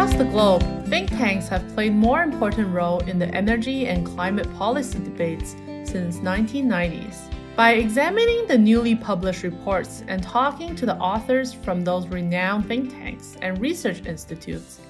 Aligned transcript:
Across 0.00 0.16
the 0.16 0.24
globe, 0.24 0.86
think 0.86 1.10
tanks 1.10 1.46
have 1.48 1.74
played 1.74 1.92
more 1.92 2.22
important 2.22 2.72
role 2.72 3.00
in 3.00 3.18
the 3.18 3.28
energy 3.34 3.86
and 3.86 4.06
climate 4.06 4.50
policy 4.54 4.98
debates 4.98 5.50
since 5.84 6.20
1990s. 6.20 7.30
By 7.54 7.72
examining 7.72 8.46
the 8.46 8.56
newly 8.56 8.94
published 8.94 9.42
reports 9.42 10.02
and 10.08 10.22
talking 10.22 10.74
to 10.76 10.86
the 10.86 10.96
authors 10.96 11.52
from 11.52 11.84
those 11.84 12.06
renowned 12.06 12.66
think 12.66 12.90
tanks 12.90 13.36
and 13.42 13.60
research 13.60 14.06
institutes, 14.06 14.80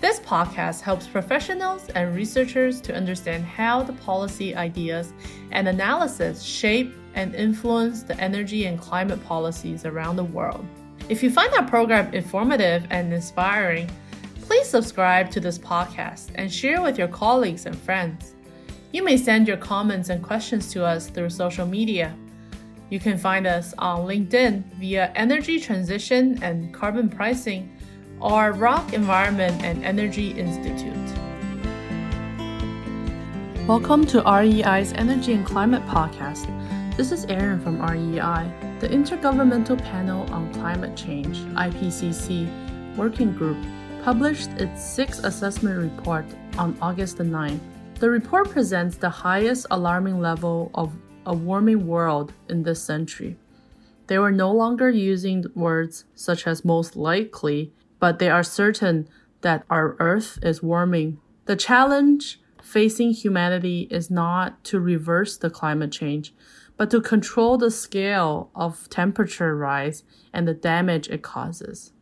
this 0.00 0.18
podcast 0.20 0.80
helps 0.80 1.06
professionals 1.06 1.90
and 1.90 2.16
researchers 2.16 2.80
to 2.80 2.96
understand 2.96 3.44
how 3.44 3.82
the 3.82 3.92
policy 3.92 4.56
ideas 4.56 5.12
and 5.50 5.68
analysis 5.68 6.42
shape 6.42 6.94
and 7.14 7.34
influence 7.34 8.02
the 8.02 8.18
energy 8.18 8.64
and 8.64 8.80
climate 8.80 9.22
policies 9.26 9.84
around 9.84 10.16
the 10.16 10.24
world. 10.24 10.64
If 11.10 11.22
you 11.22 11.30
find 11.30 11.52
our 11.52 11.68
program 11.68 12.14
informative 12.14 12.86
and 12.88 13.12
inspiring, 13.12 13.90
please 14.48 14.66
subscribe 14.66 15.30
to 15.30 15.40
this 15.40 15.58
podcast 15.58 16.30
and 16.36 16.50
share 16.50 16.80
with 16.80 16.96
your 16.96 17.06
colleagues 17.06 17.66
and 17.66 17.76
friends. 17.76 18.34
You 18.92 19.04
may 19.04 19.18
send 19.18 19.46
your 19.46 19.58
comments 19.58 20.08
and 20.08 20.22
questions 20.22 20.72
to 20.72 20.86
us 20.86 21.10
through 21.10 21.28
social 21.28 21.66
media. 21.66 22.16
You 22.88 22.98
can 22.98 23.18
find 23.18 23.46
us 23.46 23.74
on 23.76 24.06
LinkedIn 24.06 24.64
via 24.76 25.12
Energy 25.14 25.60
Transition 25.60 26.42
and 26.42 26.72
Carbon 26.72 27.10
Pricing 27.10 27.76
or 28.20 28.52
Rock 28.52 28.94
Environment 28.94 29.62
and 29.62 29.84
Energy 29.84 30.30
Institute. 30.30 30.96
Welcome 33.68 34.06
to 34.06 34.22
REI's 34.22 34.94
Energy 34.94 35.34
and 35.34 35.44
Climate 35.44 35.84
Podcast. 35.84 36.46
This 36.96 37.12
is 37.12 37.26
Erin 37.26 37.60
from 37.60 37.82
REI, 37.82 38.50
the 38.80 38.88
Intergovernmental 38.88 39.78
Panel 39.84 40.22
on 40.32 40.50
Climate 40.54 40.96
Change, 40.96 41.36
IPCC, 41.54 42.96
working 42.96 43.34
group, 43.34 43.58
published 44.08 44.48
its 44.52 44.82
sixth 44.82 45.22
assessment 45.24 45.76
report 45.76 46.24
on 46.56 46.74
August 46.80 47.18
the 47.18 47.24
9th. 47.24 47.60
The 48.00 48.08
report 48.08 48.48
presents 48.48 48.96
the 48.96 49.10
highest 49.10 49.66
alarming 49.70 50.18
level 50.18 50.70
of 50.74 50.96
a 51.26 51.34
warming 51.34 51.86
world 51.86 52.32
in 52.48 52.62
this 52.62 52.82
century. 52.82 53.36
They 54.06 54.16
were 54.16 54.32
no 54.32 54.50
longer 54.50 54.88
using 54.88 55.44
words 55.54 56.06
such 56.14 56.46
as 56.46 56.64
most 56.64 56.96
likely, 56.96 57.74
but 58.00 58.18
they 58.18 58.30
are 58.30 58.42
certain 58.42 59.10
that 59.42 59.64
our 59.68 59.94
Earth 60.00 60.38
is 60.42 60.62
warming. 60.62 61.18
The 61.44 61.56
challenge 61.56 62.40
facing 62.62 63.10
humanity 63.10 63.88
is 63.90 64.10
not 64.10 64.64
to 64.64 64.80
reverse 64.80 65.36
the 65.36 65.50
climate 65.50 65.92
change, 65.92 66.32
but 66.78 66.90
to 66.92 67.02
control 67.02 67.58
the 67.58 67.70
scale 67.70 68.50
of 68.54 68.88
temperature 68.88 69.54
rise 69.54 70.02
and 70.32 70.48
the 70.48 70.54
damage 70.54 71.10
it 71.10 71.20
causes. 71.20 71.92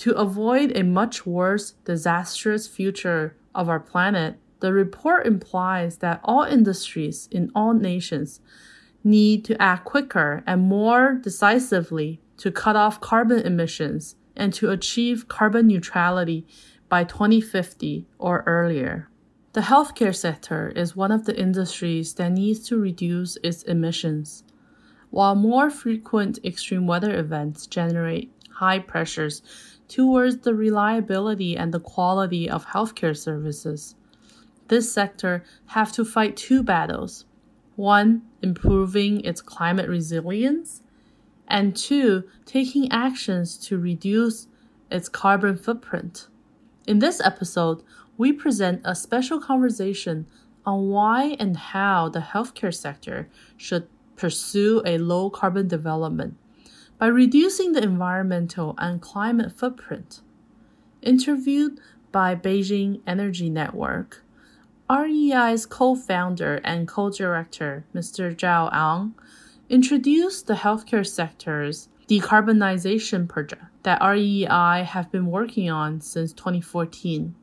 To 0.00 0.14
avoid 0.14 0.74
a 0.74 0.82
much 0.82 1.26
worse, 1.26 1.72
disastrous 1.84 2.66
future 2.66 3.36
of 3.54 3.68
our 3.68 3.78
planet, 3.78 4.38
the 4.60 4.72
report 4.72 5.26
implies 5.26 5.98
that 5.98 6.22
all 6.24 6.44
industries 6.44 7.28
in 7.30 7.52
all 7.54 7.74
nations 7.74 8.40
need 9.04 9.44
to 9.44 9.60
act 9.60 9.84
quicker 9.84 10.42
and 10.46 10.62
more 10.62 11.20
decisively 11.22 12.18
to 12.38 12.50
cut 12.50 12.76
off 12.76 13.02
carbon 13.02 13.40
emissions 13.40 14.16
and 14.34 14.54
to 14.54 14.70
achieve 14.70 15.28
carbon 15.28 15.66
neutrality 15.66 16.46
by 16.88 17.04
2050 17.04 18.06
or 18.18 18.42
earlier. 18.46 19.10
The 19.52 19.60
healthcare 19.60 20.16
sector 20.16 20.72
is 20.74 20.96
one 20.96 21.12
of 21.12 21.26
the 21.26 21.38
industries 21.38 22.14
that 22.14 22.32
needs 22.32 22.66
to 22.68 22.78
reduce 22.78 23.36
its 23.42 23.64
emissions. 23.64 24.44
While 25.10 25.34
more 25.34 25.68
frequent 25.68 26.38
extreme 26.42 26.86
weather 26.86 27.14
events 27.14 27.66
generate 27.66 28.32
high 28.60 28.78
pressures 28.78 29.42
towards 29.90 30.38
the 30.38 30.54
reliability 30.54 31.56
and 31.56 31.74
the 31.74 31.80
quality 31.80 32.48
of 32.48 32.66
healthcare 32.66 33.16
services, 33.16 33.96
this 34.68 34.90
sector 34.90 35.42
have 35.66 35.90
to 35.92 36.04
fight 36.04 36.36
two 36.36 36.62
battles. 36.62 37.24
One, 37.74 38.22
improving 38.40 39.20
its 39.22 39.42
climate 39.42 39.88
resilience, 39.88 40.82
and 41.48 41.76
two, 41.76 42.22
taking 42.46 42.90
actions 42.92 43.58
to 43.66 43.78
reduce 43.78 44.46
its 44.92 45.08
carbon 45.08 45.56
footprint. 45.56 46.28
In 46.86 47.00
this 47.00 47.20
episode, 47.20 47.82
we 48.16 48.32
present 48.32 48.82
a 48.84 48.94
special 48.94 49.40
conversation 49.40 50.26
on 50.64 50.88
why 50.88 51.36
and 51.40 51.56
how 51.56 52.08
the 52.08 52.20
healthcare 52.20 52.74
sector 52.74 53.28
should 53.56 53.88
pursue 54.14 54.82
a 54.84 54.98
low 54.98 55.30
carbon 55.30 55.66
development 55.66 56.36
by 57.00 57.06
reducing 57.06 57.72
the 57.72 57.82
environmental 57.82 58.74
and 58.76 59.00
climate 59.00 59.50
footprint. 59.50 60.20
Interviewed 61.00 61.80
by 62.12 62.36
Beijing 62.36 63.00
Energy 63.06 63.48
Network, 63.48 64.22
REI's 64.90 65.64
co 65.64 65.94
founder 65.94 66.60
and 66.62 66.86
co 66.86 67.08
director, 67.08 67.86
Mr. 67.94 68.36
Zhao 68.36 68.68
Ang, 68.70 69.14
introduced 69.70 70.46
the 70.46 70.54
healthcare 70.54 71.06
sector's 71.06 71.88
decarbonization 72.06 73.26
project 73.26 73.64
that 73.82 74.02
REI 74.02 74.84
have 74.84 75.10
been 75.10 75.26
working 75.26 75.70
on 75.70 76.02
since 76.02 76.34
2014. 76.34 77.34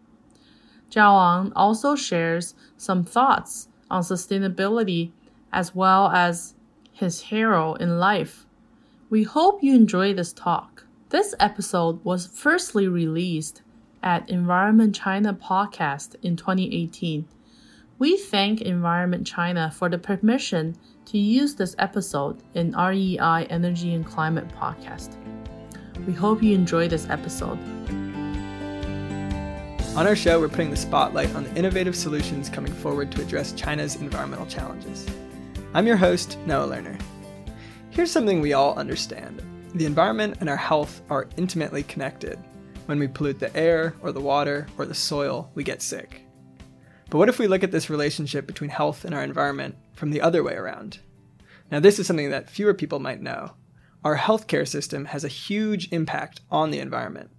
Zhao 0.92 1.40
Ang 1.40 1.52
also 1.56 1.96
shares 1.96 2.54
some 2.78 3.04
thoughts 3.04 3.70
on 3.90 4.04
sustainability 4.04 5.14
as 5.52 5.74
well 5.74 6.10
as 6.10 6.54
his 6.94 7.22
hero 7.22 7.74
in 7.74 7.98
life. 7.98 8.47
We 9.10 9.24
hope 9.24 9.64
you 9.64 9.74
enjoy 9.74 10.14
this 10.14 10.34
talk. 10.34 10.84
This 11.12 11.34
episode 11.40 12.04
was 12.04 12.28
firstly 12.28 12.90
released 12.90 13.62
at 14.04 14.30
Environment 14.30 14.94
China 14.94 15.34
podcast 15.34 16.16
in 16.24 16.36
2018. 16.36 17.26
We 18.00 18.18
thank 18.18 18.60
Environment 18.62 19.26
China 19.26 19.72
for 19.74 19.88
the 19.88 19.98
permission 19.98 20.76
to 21.06 21.18
use 21.18 21.56
this 21.56 21.74
episode 21.80 22.44
in 22.54 22.76
REI 22.76 23.48
Energy 23.50 23.94
and 23.94 24.06
Climate 24.06 24.50
podcast. 24.50 25.16
We 26.06 26.12
hope 26.12 26.44
you 26.44 26.54
enjoy 26.54 26.90
this 26.90 27.10
episode. 27.10 27.60
On 29.96 30.06
our 30.06 30.18
show, 30.18 30.42
we're 30.42 30.50
putting 30.50 30.70
the 30.70 30.76
spotlight 30.76 31.34
on 31.34 31.46
the 31.46 31.56
innovative 31.56 31.96
solutions 31.96 32.50
coming 32.50 32.74
forward 32.74 33.14
to 33.14 33.22
address 33.22 33.54
China's 33.54 33.96
environmental 33.96 34.48
challenges. 34.48 35.08
I'm 35.74 35.88
your 35.88 35.96
host, 35.96 36.38
Noah 36.46 36.68
Lerner. 36.68 37.02
Here's 37.98 38.12
something 38.12 38.42
we 38.42 38.54
all 38.54 38.78
understand 38.78 39.42
the 39.74 39.88
environment 39.88 40.38
and 40.40 40.48
our 40.48 40.56
health 40.56 41.02
are 41.10 41.28
intimately 41.36 41.82
connected. 41.82 42.38
When 42.86 43.00
we 43.00 43.08
pollute 43.08 43.40
the 43.40 43.58
air, 43.58 43.96
or 44.04 44.12
the 44.12 44.22
water, 44.22 44.68
or 44.78 44.86
the 44.86 44.94
soil, 44.94 45.50
we 45.56 45.64
get 45.64 45.82
sick. 45.82 46.22
But 47.10 47.18
what 47.18 47.28
if 47.28 47.40
we 47.40 47.48
look 47.48 47.64
at 47.64 47.72
this 47.72 47.90
relationship 47.90 48.46
between 48.46 48.70
health 48.70 49.04
and 49.04 49.16
our 49.16 49.24
environment 49.24 49.78
from 49.96 50.12
the 50.12 50.22
other 50.22 50.44
way 50.44 50.54
around? 50.54 51.00
Now, 51.72 51.80
this 51.80 51.98
is 51.98 52.06
something 52.06 52.30
that 52.30 52.52
fewer 52.52 52.76
people 52.76 53.00
might 53.00 53.20
know. 53.20 53.54
Our 54.04 54.18
healthcare 54.18 54.68
system 54.68 55.06
has 55.06 55.24
a 55.24 55.28
huge 55.28 55.92
impact 55.92 56.42
on 56.52 56.70
the 56.70 56.80
environment. 56.80 57.32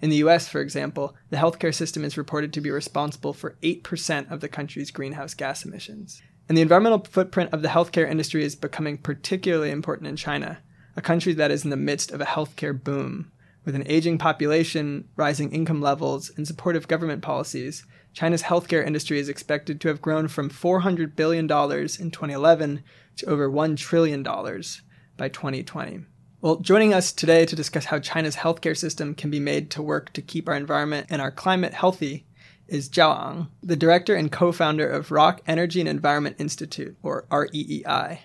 In 0.00 0.08
the 0.08 0.24
US, 0.24 0.48
for 0.48 0.62
example, 0.62 1.16
the 1.28 1.36
healthcare 1.36 1.74
system 1.74 2.02
is 2.02 2.16
reported 2.16 2.54
to 2.54 2.62
be 2.62 2.70
responsible 2.70 3.34
for 3.34 3.58
8% 3.62 4.30
of 4.30 4.40
the 4.40 4.48
country's 4.48 4.90
greenhouse 4.90 5.34
gas 5.34 5.66
emissions. 5.66 6.22
And 6.48 6.56
the 6.56 6.62
environmental 6.62 7.04
footprint 7.04 7.52
of 7.52 7.62
the 7.62 7.68
healthcare 7.68 8.10
industry 8.10 8.42
is 8.42 8.56
becoming 8.56 8.96
particularly 8.96 9.70
important 9.70 10.08
in 10.08 10.16
China, 10.16 10.58
a 10.96 11.02
country 11.02 11.34
that 11.34 11.50
is 11.50 11.64
in 11.64 11.70
the 11.70 11.76
midst 11.76 12.10
of 12.10 12.20
a 12.22 12.26
healthcare 12.26 12.82
boom. 12.82 13.30
With 13.66 13.74
an 13.74 13.84
aging 13.86 14.16
population, 14.16 15.08
rising 15.14 15.52
income 15.52 15.82
levels, 15.82 16.30
and 16.36 16.46
supportive 16.46 16.88
government 16.88 17.20
policies, 17.20 17.84
China's 18.14 18.44
healthcare 18.44 18.86
industry 18.86 19.18
is 19.18 19.28
expected 19.28 19.78
to 19.80 19.88
have 19.88 20.00
grown 20.00 20.26
from 20.26 20.48
$400 20.48 21.14
billion 21.14 21.44
in 21.44 21.48
2011 21.48 22.82
to 23.16 23.26
over 23.26 23.50
$1 23.50 23.76
trillion 23.76 24.22
by 24.22 25.28
2020. 25.28 26.00
Well, 26.40 26.56
joining 26.56 26.94
us 26.94 27.12
today 27.12 27.44
to 27.44 27.56
discuss 27.56 27.86
how 27.86 27.98
China's 27.98 28.36
healthcare 28.36 28.76
system 28.76 29.14
can 29.14 29.28
be 29.28 29.40
made 29.40 29.70
to 29.72 29.82
work 29.82 30.12
to 30.12 30.22
keep 30.22 30.48
our 30.48 30.54
environment 30.54 31.08
and 31.10 31.20
our 31.20 31.32
climate 31.32 31.74
healthy 31.74 32.27
is 32.68 32.88
Zhao 32.88 33.18
Ang, 33.18 33.48
the 33.62 33.76
director 33.76 34.14
and 34.14 34.30
co 34.30 34.52
founder 34.52 34.88
of 34.88 35.10
Rock 35.10 35.40
Energy 35.46 35.80
and 35.80 35.88
Environment 35.88 36.36
Institute, 36.38 36.96
or 37.02 37.26
REEI. 37.30 38.20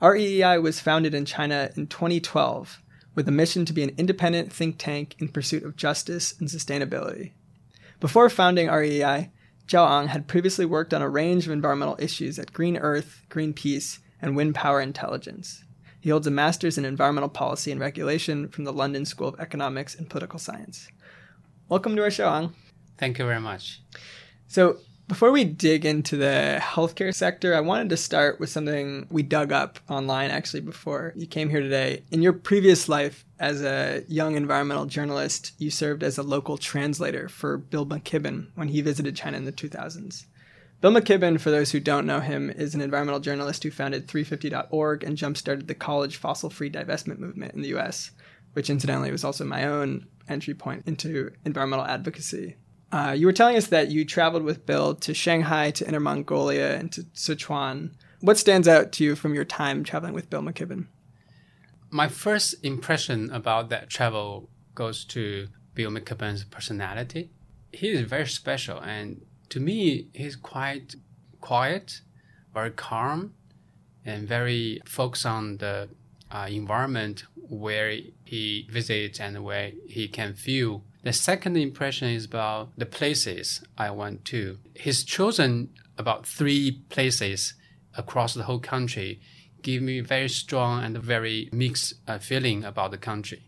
REEI 0.00 0.58
was 0.60 0.80
founded 0.80 1.14
in 1.14 1.24
China 1.24 1.70
in 1.76 1.86
2012 1.86 2.82
with 3.14 3.28
a 3.28 3.32
mission 3.32 3.64
to 3.64 3.72
be 3.72 3.82
an 3.82 3.94
independent 3.96 4.52
think 4.52 4.76
tank 4.78 5.14
in 5.18 5.28
pursuit 5.28 5.62
of 5.62 5.76
justice 5.76 6.34
and 6.40 6.48
sustainability. 6.48 7.32
Before 8.00 8.28
founding 8.28 8.68
REEI, 8.68 9.30
Zhao 9.68 9.88
Ang 9.88 10.08
had 10.08 10.26
previously 10.26 10.66
worked 10.66 10.92
on 10.92 11.02
a 11.02 11.08
range 11.08 11.46
of 11.46 11.52
environmental 11.52 11.96
issues 11.98 12.38
at 12.38 12.52
Green 12.52 12.76
Earth, 12.76 13.22
Greenpeace, 13.30 13.98
and 14.20 14.36
Wind 14.36 14.54
Power 14.54 14.80
Intelligence. 14.80 15.64
He 16.00 16.10
holds 16.10 16.26
a 16.26 16.30
master's 16.30 16.76
in 16.76 16.84
environmental 16.84 17.30
policy 17.30 17.70
and 17.72 17.80
regulation 17.80 18.48
from 18.48 18.64
the 18.64 18.72
London 18.72 19.06
School 19.06 19.28
of 19.28 19.40
Economics 19.40 19.94
and 19.94 20.10
Political 20.10 20.38
Science. 20.38 20.88
Welcome 21.68 21.96
to 21.96 22.02
our 22.02 22.10
show, 22.10 22.28
Ang. 22.28 22.54
Thank 22.98 23.18
you 23.18 23.24
very 23.24 23.40
much. 23.40 23.82
So, 24.46 24.78
Before 25.06 25.30
we 25.30 25.44
dig 25.44 25.84
into 25.84 26.16
the 26.16 26.58
healthcare 26.62 27.14
sector, 27.14 27.54
I 27.54 27.60
wanted 27.60 27.90
to 27.90 27.96
start 27.96 28.40
with 28.40 28.48
something 28.48 29.06
we 29.10 29.22
dug 29.22 29.52
up 29.52 29.78
online 29.90 30.30
actually 30.30 30.62
before 30.62 31.12
you 31.14 31.26
came 31.26 31.50
here 31.50 31.60
today. 31.60 32.04
In 32.10 32.22
your 32.22 32.32
previous 32.32 32.88
life 32.88 33.26
as 33.38 33.62
a 33.62 34.02
young 34.08 34.34
environmental 34.34 34.86
journalist, 34.86 35.52
you 35.58 35.68
served 35.68 36.02
as 36.02 36.16
a 36.16 36.22
local 36.22 36.56
translator 36.56 37.28
for 37.28 37.58
Bill 37.58 37.84
McKibben 37.84 38.46
when 38.54 38.68
he 38.68 38.80
visited 38.80 39.14
China 39.14 39.36
in 39.36 39.44
the 39.44 39.52
2000s. 39.52 40.24
Bill 40.80 40.92
McKibben, 40.92 41.38
for 41.38 41.50
those 41.50 41.70
who 41.70 41.80
don't 41.80 42.06
know 42.06 42.20
him, 42.20 42.48
is 42.48 42.74
an 42.74 42.80
environmental 42.80 43.20
journalist 43.20 43.62
who 43.62 43.70
founded 43.70 44.08
350.org 44.08 45.04
and 45.04 45.18
jump-started 45.18 45.68
the 45.68 45.74
college 45.74 46.16
fossil-free 46.16 46.70
divestment 46.70 47.18
movement 47.18 47.52
in 47.52 47.60
the 47.60 47.74
US, 47.76 48.10
which 48.54 48.70
incidentally 48.70 49.12
was 49.12 49.22
also 49.22 49.44
my 49.44 49.66
own 49.66 50.06
entry 50.30 50.54
point 50.54 50.84
into 50.86 51.30
environmental 51.44 51.84
advocacy. 51.84 52.56
Uh, 52.94 53.10
you 53.10 53.26
were 53.26 53.32
telling 53.32 53.56
us 53.56 53.66
that 53.66 53.90
you 53.90 54.04
traveled 54.04 54.44
with 54.44 54.64
Bill 54.66 54.94
to 54.94 55.12
Shanghai, 55.12 55.72
to 55.72 55.88
Inner 55.88 55.98
Mongolia, 55.98 56.76
and 56.76 56.92
to 56.92 57.02
Sichuan. 57.12 57.90
What 58.20 58.38
stands 58.38 58.68
out 58.68 58.92
to 58.92 59.04
you 59.04 59.16
from 59.16 59.34
your 59.34 59.44
time 59.44 59.82
traveling 59.82 60.14
with 60.14 60.30
Bill 60.30 60.42
McKibben? 60.42 60.86
My 61.90 62.06
first 62.06 62.54
impression 62.62 63.32
about 63.32 63.68
that 63.70 63.90
travel 63.90 64.48
goes 64.76 65.04
to 65.06 65.48
Bill 65.74 65.90
McKibben's 65.90 66.44
personality. 66.44 67.30
He 67.72 67.88
is 67.88 68.02
very 68.02 68.28
special, 68.28 68.78
and 68.78 69.22
to 69.48 69.58
me, 69.58 70.06
he's 70.12 70.36
quite 70.36 70.94
quiet, 71.40 72.00
very 72.52 72.70
calm, 72.70 73.34
and 74.04 74.28
very 74.28 74.80
focused 74.86 75.26
on 75.26 75.56
the 75.56 75.88
uh, 76.30 76.46
environment 76.48 77.24
where 77.34 77.98
he 78.24 78.68
visits 78.70 79.18
and 79.18 79.42
where 79.42 79.72
he 79.88 80.06
can 80.06 80.34
feel 80.34 80.84
the 81.04 81.12
second 81.12 81.56
impression 81.56 82.08
is 82.08 82.24
about 82.24 82.70
the 82.76 82.86
places 82.86 83.62
I 83.78 83.90
went 83.90 84.24
to. 84.26 84.58
He's 84.74 85.04
chosen 85.04 85.70
about 85.98 86.26
three 86.26 86.82
places 86.88 87.54
across 87.96 88.34
the 88.34 88.44
whole 88.44 88.58
country, 88.58 89.20
give 89.62 89.82
me 89.82 90.00
very 90.00 90.28
strong 90.28 90.82
and 90.82 90.98
very 90.98 91.48
mixed 91.52 91.94
uh, 92.08 92.18
feeling 92.18 92.64
about 92.64 92.90
the 92.90 92.98
country. 92.98 93.42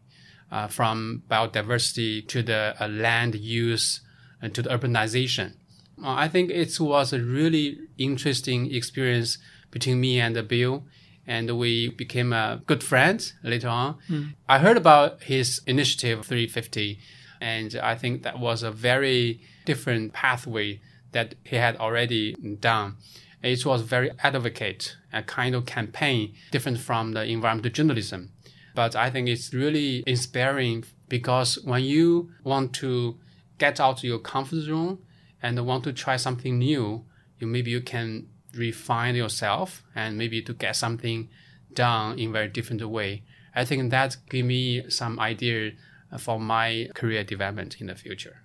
Uh, 0.52 0.68
from 0.68 1.24
biodiversity 1.28 2.26
to 2.28 2.40
the 2.40 2.76
uh, 2.78 2.86
land 2.86 3.34
use 3.34 4.00
and 4.40 4.54
to 4.54 4.62
the 4.62 4.70
urbanization. 4.70 5.54
Uh, 6.00 6.12
I 6.12 6.28
think 6.28 6.50
it 6.50 6.78
was 6.78 7.12
a 7.12 7.18
really 7.18 7.80
interesting 7.98 8.72
experience 8.72 9.38
between 9.72 10.00
me 10.00 10.20
and 10.20 10.46
Bill 10.46 10.84
and 11.26 11.58
we 11.58 11.88
became 11.88 12.32
uh, 12.32 12.56
good 12.66 12.84
friends 12.84 13.34
later 13.42 13.68
on. 13.68 13.96
Mm. 14.08 14.34
I 14.48 14.58
heard 14.58 14.76
about 14.76 15.24
his 15.24 15.60
initiative 15.66 16.24
350 16.24 17.00
and 17.40 17.74
I 17.82 17.94
think 17.94 18.22
that 18.22 18.38
was 18.38 18.62
a 18.62 18.70
very 18.70 19.40
different 19.64 20.12
pathway 20.12 20.80
that 21.12 21.34
he 21.44 21.56
had 21.56 21.76
already 21.76 22.34
done. 22.60 22.96
It 23.42 23.64
was 23.64 23.82
very 23.82 24.10
advocate, 24.22 24.96
a 25.12 25.22
kind 25.22 25.54
of 25.54 25.66
campaign 25.66 26.34
different 26.50 26.78
from 26.78 27.12
the 27.12 27.24
environmental 27.24 27.70
journalism. 27.70 28.32
But 28.74 28.96
I 28.96 29.10
think 29.10 29.28
it's 29.28 29.54
really 29.54 30.02
inspiring 30.06 30.84
because 31.08 31.58
when 31.64 31.84
you 31.84 32.30
want 32.44 32.72
to 32.74 33.16
get 33.58 33.80
out 33.80 33.98
of 33.98 34.04
your 34.04 34.18
comfort 34.18 34.60
zone 34.60 34.98
and 35.42 35.64
want 35.64 35.84
to 35.84 35.92
try 35.92 36.16
something 36.16 36.58
new, 36.58 37.04
you 37.38 37.46
maybe 37.46 37.70
you 37.70 37.80
can 37.80 38.28
refine 38.54 39.14
yourself 39.14 39.82
and 39.94 40.18
maybe 40.18 40.42
to 40.42 40.52
get 40.52 40.76
something 40.76 41.28
done 41.72 42.18
in 42.18 42.32
very 42.32 42.48
different 42.48 42.86
way. 42.88 43.22
I 43.54 43.64
think 43.64 43.90
that 43.90 44.16
give 44.28 44.44
me 44.44 44.90
some 44.90 45.18
idea 45.20 45.72
Uh, 46.12 46.18
for 46.18 46.38
my 46.38 46.88
career 46.94 47.24
development 47.24 47.80
in 47.80 47.88
the 47.88 47.94
future. 47.96 48.42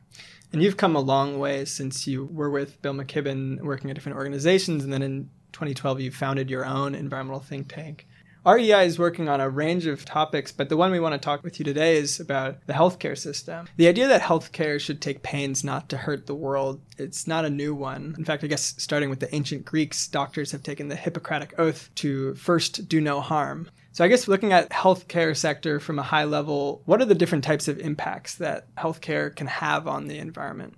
And 0.51 0.63
you've 0.63 0.77
come 0.77 0.95
a 0.95 0.99
long 0.99 1.37
way 1.37 1.63
since 1.65 2.07
you 2.07 2.25
were 2.25 2.49
with 2.49 2.81
Bill 2.81 2.93
McKibben 2.93 3.61
working 3.61 3.91
at 3.91 3.93
different 3.93 4.17
organizations, 4.17 4.83
and 4.83 4.91
then 4.91 5.03
in 5.03 5.29
2012 5.53 6.01
you 6.01 6.11
founded 6.11 6.49
your 6.49 6.65
own 6.65 6.95
environmental 6.95 7.39
think 7.39 7.71
tank. 7.71 8.07
REI 8.43 8.87
is 8.87 8.97
working 8.97 9.29
on 9.29 9.39
a 9.39 9.49
range 9.49 9.85
of 9.85 10.03
topics, 10.03 10.51
but 10.51 10.67
the 10.67 10.77
one 10.77 10.89
we 10.89 10.99
want 10.99 11.13
to 11.13 11.19
talk 11.19 11.43
with 11.43 11.59
you 11.59 11.65
today 11.65 11.97
is 11.97 12.19
about 12.19 12.65
the 12.65 12.73
healthcare 12.73 13.15
system. 13.15 13.67
The 13.77 13.87
idea 13.87 14.07
that 14.07 14.21
healthcare 14.21 14.79
should 14.79 14.99
take 14.99 15.21
pains 15.21 15.63
not 15.63 15.89
to 15.89 15.97
hurt 15.97 16.25
the 16.25 16.33
world, 16.33 16.81
it's 16.97 17.27
not 17.27 17.45
a 17.45 17.51
new 17.51 17.75
one. 17.75 18.15
In 18.17 18.25
fact, 18.25 18.43
I 18.43 18.47
guess 18.47 18.73
starting 18.79 19.11
with 19.11 19.19
the 19.19 19.33
ancient 19.35 19.65
Greeks, 19.65 20.07
doctors 20.07 20.51
have 20.53 20.63
taken 20.63 20.87
the 20.87 20.95
Hippocratic 20.95 21.53
oath 21.59 21.91
to 21.95 22.33
first 22.33 22.87
do 22.87 22.99
no 22.99 23.21
harm. 23.21 23.69
So 23.91 24.03
I 24.03 24.07
guess 24.07 24.27
looking 24.27 24.53
at 24.53 24.71
healthcare 24.71 25.37
sector 25.37 25.79
from 25.79 25.99
a 25.99 26.03
high 26.03 26.23
level, 26.23 26.81
what 26.85 26.99
are 26.99 27.05
the 27.05 27.13
different 27.13 27.43
types 27.43 27.67
of 27.67 27.77
impacts 27.77 28.35
that 28.35 28.73
healthcare 28.75 29.35
can 29.35 29.47
have 29.47 29.87
on 29.87 30.07
the 30.07 30.17
environment? 30.17 30.73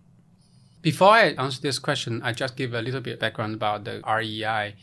Before 0.81 1.11
I 1.11 1.27
answer 1.29 1.61
this 1.61 1.79
question, 1.79 2.21
I 2.23 2.33
just 2.33 2.57
give 2.57 2.73
a 2.73 2.81
little 2.81 2.99
bit 2.99 3.13
of 3.13 3.19
background 3.19 3.53
about 3.53 3.85
the 3.85 4.01
REI. 4.05 4.75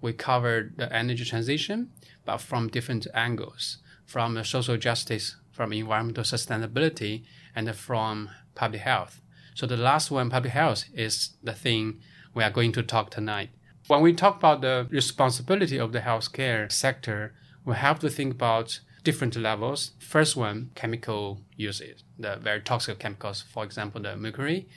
We 0.00 0.12
covered 0.12 0.76
the 0.78 0.92
energy 0.94 1.24
transition, 1.24 1.90
but 2.24 2.38
from 2.38 2.68
different 2.68 3.06
angles, 3.14 3.78
from 4.06 4.42
social 4.44 4.76
justice, 4.76 5.36
from 5.52 5.72
environmental 5.72 6.24
sustainability, 6.24 7.24
and 7.54 7.74
from 7.74 8.30
public 8.54 8.82
health. 8.82 9.20
So 9.54 9.66
the 9.66 9.76
last 9.76 10.10
one, 10.10 10.30
public 10.30 10.52
health, 10.52 10.84
is 10.94 11.30
the 11.42 11.52
thing 11.52 12.00
we 12.34 12.42
are 12.44 12.50
going 12.50 12.72
to 12.72 12.82
talk 12.82 13.10
tonight. 13.10 13.50
When 13.88 14.00
we 14.00 14.12
talk 14.12 14.36
about 14.36 14.60
the 14.60 14.86
responsibility 14.90 15.78
of 15.78 15.92
the 15.92 16.00
healthcare 16.00 16.70
sector, 16.70 17.34
we 17.64 17.74
have 17.74 17.98
to 18.00 18.08
think 18.08 18.34
about 18.34 18.80
different 19.02 19.36
levels. 19.36 19.92
First 19.98 20.36
one, 20.36 20.70
chemical 20.74 21.40
usage, 21.56 22.04
the 22.18 22.36
very 22.36 22.60
toxic 22.60 22.98
chemicals, 22.98 23.42
for 23.42 23.64
example, 23.64 24.00
the 24.00 24.16
mercury. 24.16 24.68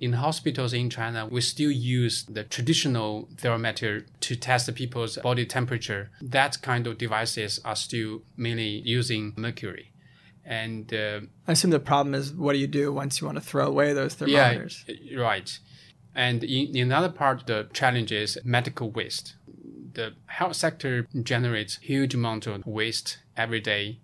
In 0.00 0.14
hospitals 0.14 0.72
in 0.72 0.88
China, 0.88 1.26
we 1.30 1.40
still 1.42 1.70
use 1.70 2.24
the 2.24 2.44
traditional 2.44 3.28
thermometer 3.36 4.06
to 4.20 4.36
test 4.36 4.74
people's 4.74 5.18
body 5.18 5.44
temperature. 5.44 6.10
That 6.22 6.62
kind 6.62 6.86
of 6.86 6.96
devices 6.98 7.60
are 7.64 7.76
still 7.76 8.22
mainly 8.36 8.82
using 8.84 9.34
mercury. 9.36 9.92
And 10.44 10.92
uh, 10.92 11.20
I 11.46 11.52
assume 11.52 11.70
the 11.70 11.78
problem 11.78 12.14
is 12.14 12.32
what 12.32 12.54
do 12.54 12.58
you 12.58 12.66
do 12.66 12.92
once 12.92 13.20
you 13.20 13.26
want 13.26 13.36
to 13.36 13.44
throw 13.44 13.66
away 13.66 13.92
those 13.92 14.14
thermometers? 14.14 14.84
Yeah, 14.88 15.20
right. 15.20 15.58
And 16.14 16.42
in, 16.42 16.74
in 16.74 16.82
another 16.88 17.10
part, 17.10 17.46
the 17.46 17.68
challenge 17.72 18.10
is 18.10 18.38
medical 18.42 18.90
waste 18.90 19.34
the 19.94 20.14
health 20.26 20.56
sector 20.56 21.06
generates 21.22 21.76
huge 21.76 22.14
amount 22.14 22.46
of 22.46 22.66
waste 22.66 23.18
every 23.36 23.60
day. 23.60 23.98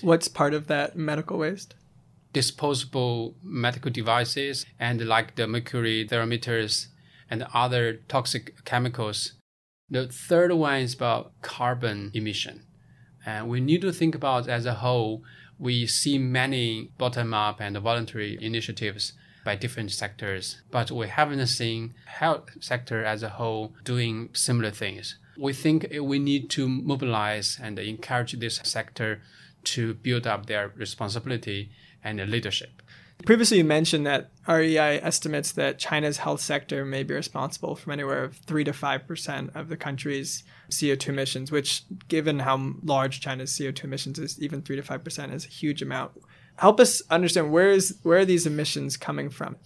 What's 0.00 0.28
part 0.28 0.54
of 0.54 0.66
that 0.66 0.96
medical 0.96 1.38
waste? 1.38 1.74
Disposable 2.32 3.34
medical 3.42 3.90
devices 3.90 4.66
and 4.78 5.06
like 5.06 5.36
the 5.36 5.46
mercury 5.46 6.06
thermometers 6.06 6.88
and 7.28 7.46
other 7.54 7.94
toxic 8.08 8.64
chemicals. 8.64 9.32
The 9.88 10.08
third 10.08 10.52
one 10.52 10.80
is 10.80 10.94
about 10.94 11.32
carbon 11.42 12.10
emission. 12.14 12.64
And 13.26 13.48
we 13.48 13.60
need 13.60 13.82
to 13.82 13.92
think 13.92 14.14
about 14.14 14.48
as 14.48 14.66
a 14.66 14.74
whole, 14.74 15.22
we 15.58 15.86
see 15.86 16.18
many 16.18 16.90
bottom 16.96 17.34
up 17.34 17.60
and 17.60 17.76
voluntary 17.78 18.38
initiatives 18.40 19.12
by 19.44 19.56
different 19.56 19.90
sectors, 19.90 20.62
but 20.70 20.90
we 20.90 21.08
haven't 21.08 21.46
seen 21.46 21.94
health 22.06 22.50
sector 22.60 23.04
as 23.04 23.22
a 23.22 23.30
whole 23.30 23.74
doing 23.84 24.30
similar 24.32 24.70
things 24.70 25.16
we 25.40 25.54
think 25.54 25.86
we 26.02 26.18
need 26.18 26.50
to 26.50 26.68
mobilize 26.68 27.58
and 27.60 27.78
encourage 27.78 28.32
this 28.32 28.60
sector 28.62 29.22
to 29.64 29.94
build 29.94 30.26
up 30.26 30.46
their 30.46 30.68
responsibility 30.76 31.70
and 32.02 32.18
leadership. 32.30 32.82
Previously, 33.26 33.58
you 33.58 33.64
mentioned 33.64 34.06
that 34.06 34.30
REI 34.48 34.98
estimates 35.02 35.52
that 35.52 35.78
China's 35.78 36.18
health 36.18 36.40
sector 36.40 36.86
may 36.86 37.02
be 37.02 37.14
responsible 37.14 37.76
for 37.76 37.92
anywhere 37.92 38.24
of 38.24 38.36
3 38.36 38.64
to 38.64 38.72
5% 38.72 39.54
of 39.54 39.68
the 39.68 39.76
country's 39.76 40.42
CO2 40.70 41.08
emissions, 41.08 41.52
which, 41.52 41.82
given 42.08 42.38
how 42.38 42.72
large 42.82 43.20
China's 43.20 43.52
CO2 43.52 43.84
emissions 43.84 44.18
is, 44.18 44.40
even 44.40 44.62
3 44.62 44.76
to 44.76 44.82
5% 44.82 45.34
is 45.34 45.44
a 45.44 45.48
huge 45.48 45.82
amount. 45.82 46.12
Help 46.56 46.80
us 46.80 47.02
understand 47.10 47.52
where 47.52 47.70
is 47.70 47.98
where 48.02 48.18
are 48.18 48.24
these 48.24 48.46
emissions 48.46 48.96
coming 48.96 49.30
from? 49.30 49.56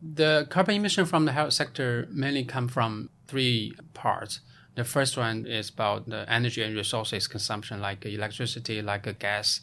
The 0.00 0.46
carbon 0.50 0.76
emission 0.76 1.04
from 1.04 1.24
the 1.24 1.32
health 1.32 1.52
sector 1.52 2.06
mainly 2.10 2.44
come 2.44 2.68
from 2.68 3.10
three 3.26 3.74
parts. 3.94 4.40
The 4.76 4.84
first 4.84 5.16
one 5.16 5.46
is 5.46 5.70
about 5.70 6.08
the 6.08 6.24
energy 6.30 6.62
and 6.62 6.76
resources 6.76 7.26
consumption, 7.26 7.80
like 7.80 8.06
electricity, 8.06 8.80
like 8.80 9.18
gas, 9.18 9.60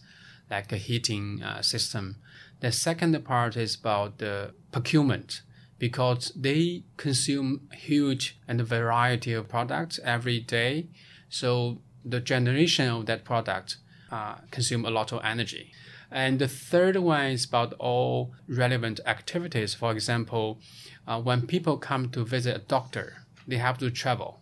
like 0.49 0.71
a 0.71 0.77
heating 0.77 1.41
uh, 1.43 1.61
system. 1.61 2.17
The 2.59 2.71
second 2.71 3.23
part 3.25 3.57
is 3.57 3.75
about 3.75 4.19
the 4.19 4.53
procurement 4.71 5.41
because 5.77 6.31
they 6.35 6.83
consume 6.97 7.67
huge 7.73 8.39
and 8.47 8.61
variety 8.61 9.33
of 9.33 9.49
products 9.49 9.99
every 10.03 10.39
day. 10.39 10.87
So 11.29 11.81
the 12.03 12.19
generation 12.19 12.89
of 12.89 13.05
that 13.07 13.25
product 13.25 13.77
uh, 14.11 14.35
consume 14.51 14.85
a 14.85 14.89
lot 14.89 15.11
of 15.11 15.21
energy. 15.23 15.73
And 16.11 16.39
the 16.39 16.47
third 16.47 16.95
one 16.97 17.25
is 17.31 17.45
about 17.45 17.73
all 17.73 18.33
relevant 18.47 18.99
activities. 19.05 19.73
For 19.73 19.91
example, 19.91 20.59
uh, 21.07 21.19
when 21.19 21.47
people 21.47 21.77
come 21.77 22.09
to 22.11 22.23
visit 22.23 22.55
a 22.55 22.59
doctor, 22.59 23.25
they 23.47 23.57
have 23.57 23.77
to 23.79 23.91
travel 23.91 24.41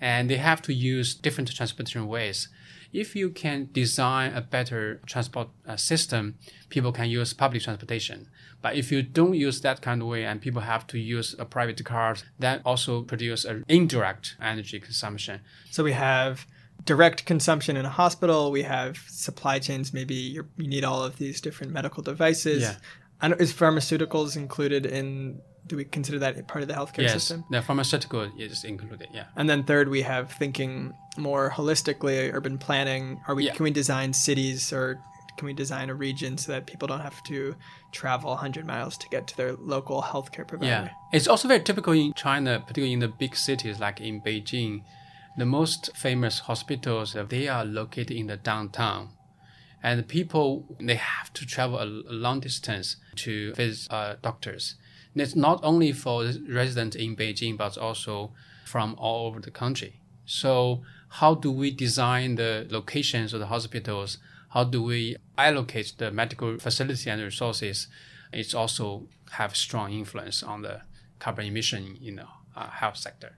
and 0.00 0.30
they 0.30 0.36
have 0.36 0.62
to 0.62 0.72
use 0.72 1.14
different 1.14 1.54
transportation 1.54 2.06
ways. 2.06 2.48
If 2.92 3.16
you 3.16 3.30
can 3.30 3.68
design 3.72 4.32
a 4.34 4.40
better 4.40 5.00
transport 5.06 5.48
uh, 5.66 5.76
system, 5.76 6.36
people 6.68 6.92
can 6.92 7.08
use 7.10 7.34
public 7.34 7.62
transportation. 7.62 8.28
But 8.62 8.76
if 8.76 8.90
you 8.90 9.02
don't 9.02 9.34
use 9.34 9.60
that 9.60 9.82
kind 9.82 10.00
of 10.02 10.08
way 10.08 10.24
and 10.24 10.40
people 10.40 10.62
have 10.62 10.86
to 10.88 10.98
use 10.98 11.34
a 11.38 11.44
private 11.44 11.84
car, 11.84 12.16
that 12.38 12.62
also 12.64 13.02
produce 13.02 13.44
an 13.44 13.64
indirect 13.68 14.36
energy 14.40 14.80
consumption. 14.80 15.40
So 15.70 15.84
we 15.84 15.92
have 15.92 16.46
direct 16.84 17.26
consumption 17.26 17.76
in 17.76 17.84
a 17.84 17.90
hospital. 17.90 18.50
We 18.50 18.62
have 18.62 18.98
supply 19.08 19.58
chains. 19.58 19.92
Maybe 19.92 20.14
you 20.14 20.46
need 20.56 20.84
all 20.84 21.02
of 21.02 21.16
these 21.16 21.40
different 21.40 21.72
medical 21.72 22.02
devices. 22.02 22.62
Yeah. 22.62 22.76
And 23.20 23.34
is 23.40 23.52
pharmaceuticals 23.52 24.36
included 24.36 24.86
in? 24.86 25.40
Do 25.66 25.76
we 25.76 25.84
consider 25.84 26.18
that 26.20 26.46
part 26.46 26.62
of 26.62 26.68
the 26.68 26.74
healthcare 26.74 27.02
yes, 27.02 27.12
system? 27.12 27.44
the 27.50 27.60
pharmaceutical 27.60 28.30
is 28.38 28.64
included. 28.64 29.08
Yeah. 29.12 29.24
And 29.34 29.50
then 29.50 29.64
third, 29.64 29.88
we 29.88 30.02
have 30.02 30.30
thinking 30.30 30.94
more 31.16 31.50
holistically, 31.50 32.32
urban 32.32 32.58
planning. 32.58 33.20
Are 33.26 33.34
we? 33.34 33.46
Yeah. 33.46 33.54
Can 33.54 33.64
we 33.64 33.70
design 33.70 34.12
cities 34.12 34.72
or 34.72 35.00
can 35.36 35.46
we 35.46 35.52
design 35.52 35.90
a 35.90 35.94
region 35.94 36.38
so 36.38 36.52
that 36.52 36.66
people 36.66 36.88
don't 36.88 37.00
have 37.00 37.22
to 37.24 37.54
travel 37.92 38.30
100 38.30 38.66
miles 38.66 38.96
to 38.98 39.08
get 39.08 39.26
to 39.28 39.36
their 39.36 39.52
local 39.54 40.02
healthcare 40.02 40.46
provider? 40.46 40.66
Yeah, 40.66 40.88
it's 41.12 41.28
also 41.28 41.48
very 41.48 41.60
typical 41.62 41.92
in 41.92 42.12
China, 42.14 42.60
particularly 42.60 42.94
in 42.94 43.00
the 43.00 43.08
big 43.08 43.36
cities 43.36 43.78
like 43.78 44.00
in 44.00 44.20
Beijing. 44.20 44.82
The 45.36 45.46
most 45.46 45.94
famous 45.94 46.40
hospitals 46.40 47.14
uh, 47.14 47.24
they 47.24 47.46
are 47.46 47.64
located 47.64 48.12
in 48.12 48.28
the 48.28 48.38
downtown, 48.38 49.10
and 49.82 50.08
people 50.08 50.64
they 50.80 50.94
have 50.94 51.32
to 51.34 51.46
travel 51.46 51.78
a, 51.78 51.84
a 51.84 52.14
long 52.14 52.40
distance 52.40 52.96
to 53.16 53.52
visit 53.54 53.92
uh, 53.92 54.16
doctors. 54.22 54.76
It's 55.16 55.34
not 55.34 55.60
only 55.62 55.92
for 55.92 56.24
residents 56.48 56.94
in 56.96 57.16
Beijing, 57.16 57.56
but 57.56 57.78
also 57.78 58.32
from 58.64 58.94
all 58.98 59.28
over 59.28 59.40
the 59.40 59.50
country. 59.50 60.00
So, 60.26 60.82
how 61.08 61.34
do 61.34 61.50
we 61.50 61.70
design 61.70 62.34
the 62.34 62.66
locations 62.68 63.32
of 63.32 63.40
the 63.40 63.46
hospitals? 63.46 64.18
How 64.50 64.64
do 64.64 64.82
we 64.82 65.16
allocate 65.38 65.94
the 65.98 66.10
medical 66.10 66.58
facility 66.58 67.08
and 67.08 67.22
resources? 67.22 67.88
It's 68.32 68.54
also 68.54 69.08
have 69.32 69.56
strong 69.56 69.92
influence 69.92 70.42
on 70.42 70.62
the 70.62 70.82
carbon 71.18 71.46
emission 71.46 71.98
in 72.02 72.16
the 72.16 72.26
uh, 72.56 72.68
health 72.68 72.96
sector. 72.96 73.36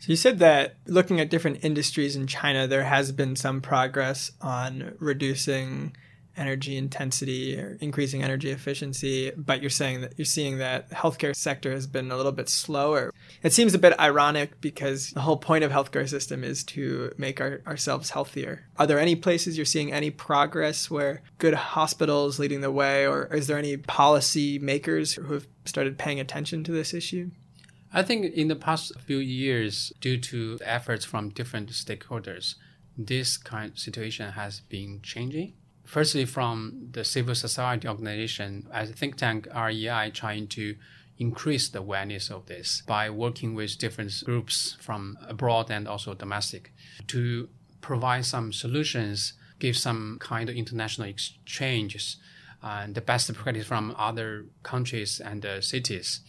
So 0.00 0.06
you 0.08 0.16
said 0.16 0.38
that 0.38 0.76
looking 0.86 1.20
at 1.20 1.28
different 1.28 1.62
industries 1.62 2.16
in 2.16 2.26
China, 2.26 2.66
there 2.66 2.84
has 2.84 3.12
been 3.12 3.36
some 3.36 3.60
progress 3.60 4.32
on 4.40 4.94
reducing 4.98 5.94
energy 6.40 6.76
intensity 6.76 7.56
or 7.58 7.76
increasing 7.80 8.22
energy 8.22 8.50
efficiency, 8.50 9.30
but 9.36 9.60
you're 9.60 9.70
saying 9.70 10.00
that 10.00 10.14
you're 10.16 10.24
seeing 10.24 10.58
that 10.58 10.90
healthcare 10.90 11.36
sector 11.36 11.70
has 11.70 11.86
been 11.86 12.10
a 12.10 12.16
little 12.16 12.32
bit 12.32 12.48
slower. 12.48 13.12
It 13.42 13.52
seems 13.52 13.74
a 13.74 13.78
bit 13.78 13.98
ironic 14.00 14.60
because 14.60 15.10
the 15.10 15.20
whole 15.20 15.36
point 15.36 15.62
of 15.62 15.70
healthcare 15.70 16.08
system 16.08 16.42
is 16.42 16.64
to 16.64 17.12
make 17.18 17.40
our, 17.40 17.60
ourselves 17.66 18.10
healthier. 18.10 18.66
Are 18.78 18.86
there 18.86 18.98
any 18.98 19.14
places 19.14 19.56
you're 19.56 19.66
seeing 19.66 19.92
any 19.92 20.10
progress 20.10 20.90
where 20.90 21.22
good 21.38 21.54
hospitals 21.54 22.38
leading 22.38 22.62
the 22.62 22.72
way, 22.72 23.06
or 23.06 23.26
is 23.26 23.46
there 23.46 23.58
any 23.58 23.76
policy 23.76 24.58
makers 24.58 25.14
who 25.14 25.34
have 25.34 25.46
started 25.66 25.98
paying 25.98 26.18
attention 26.18 26.64
to 26.64 26.72
this 26.72 26.94
issue? 26.94 27.30
I 27.92 28.02
think 28.02 28.32
in 28.34 28.48
the 28.48 28.56
past 28.56 28.92
few 29.00 29.18
years, 29.18 29.92
due 30.00 30.16
to 30.18 30.58
efforts 30.64 31.04
from 31.04 31.30
different 31.30 31.70
stakeholders, 31.70 32.54
this 32.96 33.36
kind 33.36 33.72
of 33.72 33.78
situation 33.78 34.32
has 34.32 34.60
been 34.60 35.00
changing. 35.02 35.54
Firstly, 35.90 36.24
from 36.24 36.90
the 36.92 37.02
civil 37.02 37.34
society 37.34 37.88
organization, 37.88 38.68
as 38.72 38.90
a 38.90 38.92
think 38.92 39.16
tank 39.16 39.48
REI, 39.52 40.12
trying 40.14 40.46
to 40.46 40.76
increase 41.18 41.68
the 41.68 41.80
awareness 41.80 42.30
of 42.30 42.46
this 42.46 42.84
by 42.86 43.10
working 43.10 43.56
with 43.56 43.76
different 43.76 44.12
groups 44.24 44.76
from 44.80 45.18
abroad 45.26 45.68
and 45.68 45.88
also 45.88 46.14
domestic 46.14 46.72
to 47.08 47.48
provide 47.80 48.24
some 48.24 48.52
solutions, 48.52 49.32
give 49.58 49.76
some 49.76 50.18
kind 50.20 50.48
of 50.48 50.54
international 50.54 51.08
exchanges, 51.08 52.18
and 52.62 52.94
the 52.94 53.00
best 53.00 53.34
practice 53.34 53.66
from 53.66 53.92
other 53.98 54.46
countries 54.62 55.18
and 55.18 55.44
uh, 55.44 55.60
cities. 55.60 56.20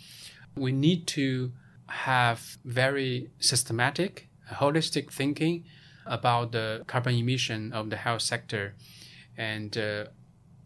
We 0.56 0.72
need 0.72 1.06
to 1.10 1.52
have 1.86 2.58
very 2.66 3.30
systematic, 3.40 4.28
holistic 4.54 5.12
thinking 5.12 5.66
about 6.08 6.52
the 6.52 6.84
carbon 6.88 7.14
emission 7.14 7.72
of 7.74 7.92
the 7.92 7.98
health 7.98 8.24
sector 8.24 8.74
and 9.42 9.76
uh, 9.76 10.06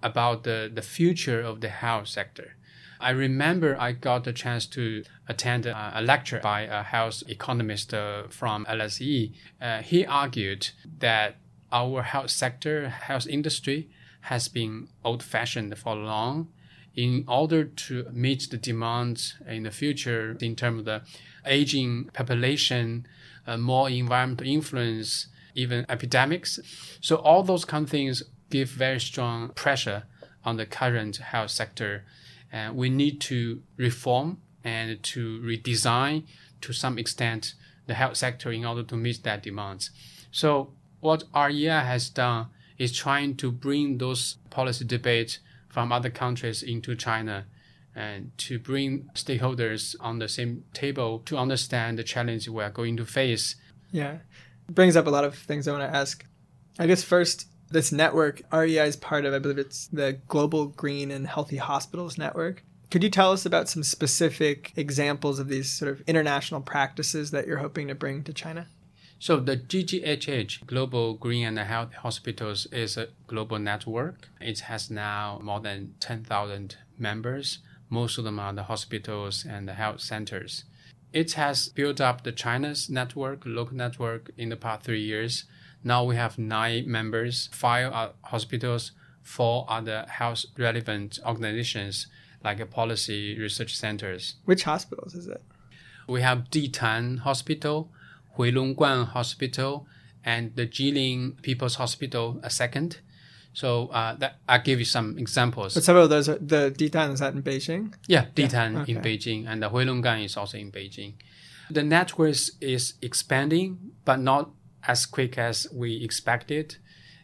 about 0.03 0.44
the, 0.44 0.70
the 0.74 0.82
future 0.82 1.41
of 1.41 1.62
the 1.62 1.70
health 1.70 2.10
sector. 2.10 2.55
I 3.00 3.12
remember 3.12 3.77
I 3.79 3.94
got 3.94 4.25
the 4.25 4.34
chance 4.34 4.65
to 4.67 5.03
attend 5.29 5.65
a, 5.65 5.94
a 5.96 6.01
lecture 6.01 6.41
by 6.44 6.62
a 6.62 6.84
health 6.84 7.24
economist 7.27 7.94
uh, 7.94 8.24
from 8.29 8.65
LSE. 8.65 9.34
Uh, 9.62 9.82
he 9.82 10.05
argued 10.05 10.72
that 11.00 11.38
our 11.72 12.01
health 12.01 12.32
sector, 12.32 12.89
health 12.89 13.27
industry, 13.27 13.89
has 14.32 14.48
been 14.50 14.89
old 15.03 15.24
fashioned 15.24 15.77
for 15.77 15.96
long 15.96 16.50
in 16.96 17.24
order 17.27 17.63
to 17.63 18.05
meet 18.12 18.50
the 18.50 18.58
demands 18.58 19.36
in 19.48 19.63
the 19.63 19.72
future 19.72 20.38
in 20.41 20.55
terms 20.55 20.79
of 20.79 20.86
the 20.86 21.01
aging 21.46 22.10
population, 22.13 23.05
uh, 23.48 23.58
more 23.58 23.89
environmental 23.89 24.48
influence, 24.48 25.27
even 25.53 25.86
epidemics. 25.89 26.60
So 27.01 27.17
all 27.17 27.44
those 27.44 27.65
kind 27.65 27.84
of 27.86 27.89
things 27.89 28.24
give 28.49 28.69
very 28.69 28.99
strong 28.99 29.49
pressure 29.49 30.03
on 30.43 30.57
the 30.57 30.65
current 30.65 31.17
health 31.17 31.51
sector. 31.51 32.05
And 32.51 32.75
we 32.75 32.89
need 32.89 33.19
to 33.21 33.61
reform 33.77 34.37
and 34.63 35.01
to 35.03 35.41
redesign 35.41 36.23
to 36.61 36.73
some 36.73 36.97
extent 36.97 37.53
the 37.87 37.93
health 37.93 38.17
sector 38.17 38.51
in 38.51 38.65
order 38.65 38.83
to 38.83 38.95
meet 38.95 39.23
that 39.23 39.43
demands. 39.43 39.91
So 40.31 40.71
what 40.99 41.23
REI 41.35 41.65
has 41.65 42.09
done 42.09 42.47
is 42.77 42.91
trying 42.91 43.35
to 43.37 43.51
bring 43.51 43.97
those 43.97 44.37
policy 44.49 44.85
debates 44.85 45.39
from 45.69 45.91
other 45.91 46.09
countries 46.09 46.63
into 46.63 46.95
China 46.95 47.45
and 47.95 48.31
to 48.37 48.59
bring 48.59 49.09
stakeholders 49.13 49.95
on 49.99 50.19
the 50.19 50.27
same 50.27 50.65
table 50.73 51.19
to 51.19 51.37
understand 51.37 51.97
the 51.97 52.03
challenge 52.03 52.49
we 52.49 52.63
are 52.63 52.69
going 52.69 52.97
to 52.97 53.05
face. 53.05 53.55
Yeah. 53.91 54.17
Brings 54.69 54.95
up 54.95 55.07
a 55.07 55.09
lot 55.09 55.23
of 55.23 55.35
things 55.35 55.67
I 55.67 55.71
want 55.71 55.89
to 55.89 55.97
ask. 55.97 56.25
I 56.77 56.87
guess 56.87 57.03
first, 57.03 57.47
this 57.69 57.91
network, 57.91 58.41
REI 58.51 58.88
is 58.88 58.95
part 58.95 59.25
of, 59.25 59.34
I 59.34 59.39
believe 59.39 59.57
it's 59.57 59.88
the 59.88 60.19
Global 60.27 60.67
Green 60.67 61.12
and 61.12 61.27
Healthy 61.27 61.57
Hospitals 61.57 62.17
Network. 62.17 62.63
Could 62.91 63.03
you 63.03 63.10
tell 63.10 63.31
us 63.31 63.45
about 63.45 63.67
some 63.67 63.84
specific 63.84 64.72
examples 64.75 65.39
of 65.39 65.48
these 65.48 65.72
sort 65.72 65.91
of 65.91 66.01
international 66.07 66.62
practices 66.62 67.31
that 67.31 67.48
you're 67.48 67.57
hoping 67.57 67.88
to 67.88 67.95
bring 67.95 68.24
to 68.24 68.34
China? 68.34 68.67
So 69.17 69.39
the 69.39 69.57
GGHH, 69.57 70.67
Global 70.67 71.15
Green 71.15 71.48
and 71.48 71.57
Healthy 71.57 71.95
Hospitals, 71.95 72.67
is 72.67 72.98
a 72.98 73.07
global 73.27 73.57
network. 73.57 74.27
It 74.39 74.60
has 74.60 74.91
now 74.91 75.39
more 75.41 75.60
than 75.60 75.95
10,000 76.00 76.77
members. 76.98 77.60
Most 77.89 78.17
of 78.17 78.24
them 78.24 78.39
are 78.39 78.53
the 78.53 78.63
hospitals 78.63 79.45
and 79.50 79.67
the 79.67 79.74
health 79.74 80.01
centers. 80.01 80.65
It 81.12 81.34
has 81.34 81.69
built 81.69 82.01
up 82.01 82.24
the 82.24 82.31
China's 82.31 82.89
network, 82.89 83.43
local 83.45 83.75
network, 83.75 84.31
in 84.38 84.50
the 84.50 84.57
past 84.57 84.84
three 84.84 85.01
years. 85.01 85.45
Now 85.86 86.04
we 86.04 86.15
have 86.15 86.39
nine 86.39 86.89
members, 86.89 87.48
five 87.54 87.94
are 87.94 88.13
hospitals, 88.24 88.92
four 89.22 89.68
other 89.70 90.06
health 90.10 90.46
relevant 90.58 91.20
organizations 91.24 92.08
like 92.44 92.68
policy 92.72 93.38
research 93.39 93.77
centers. 93.77 94.36
Which 94.46 94.63
hospitals 94.63 95.13
is 95.13 95.27
it? 95.27 95.44
We 96.08 96.22
have 96.22 96.50
Ditan 96.50 97.20
Hospital, 97.20 97.92
Huilongguan 98.36 99.10
Hospital, 99.10 99.86
and 100.24 100.56
the 100.56 100.65
Jilin 100.65 101.39
People's 101.44 101.75
Hospital 101.75 102.39
a 102.42 102.50
second. 102.50 103.01
So 103.54 103.88
uh, 103.88 104.15
that 104.15 104.39
I'll 104.50 104.63
give 104.63 104.80
you 104.80 104.86
some 104.86 105.20
examples. 105.20 105.75
But 105.75 105.84
several 105.84 106.06
of 106.06 106.10
those 106.10 106.27
are 106.27 106.39
the 106.39 106.74
Ditan 106.75 107.13
is 107.13 107.20
that 107.20 107.36
in 107.36 107.44
Beijing? 107.44 107.94
Yeah, 108.08 108.25
Ditan 108.36 108.82
okay. 108.82 108.94
in 108.94 109.01
Beijing 109.01 109.48
and 109.48 109.62
the 109.62 109.70
Huilongguan 109.70 110.25
is 110.25 110.36
also 110.36 110.58
in 110.58 110.72
Beijing. 110.72 111.13
The 111.70 111.84
network 111.84 112.36
is 112.60 112.94
expanding, 113.01 113.92
but 114.04 114.20
not 114.20 114.50
as 114.88 115.06
quick 115.06 115.38
as 115.38 115.68
we 115.74 116.04
expected. 116.04 116.77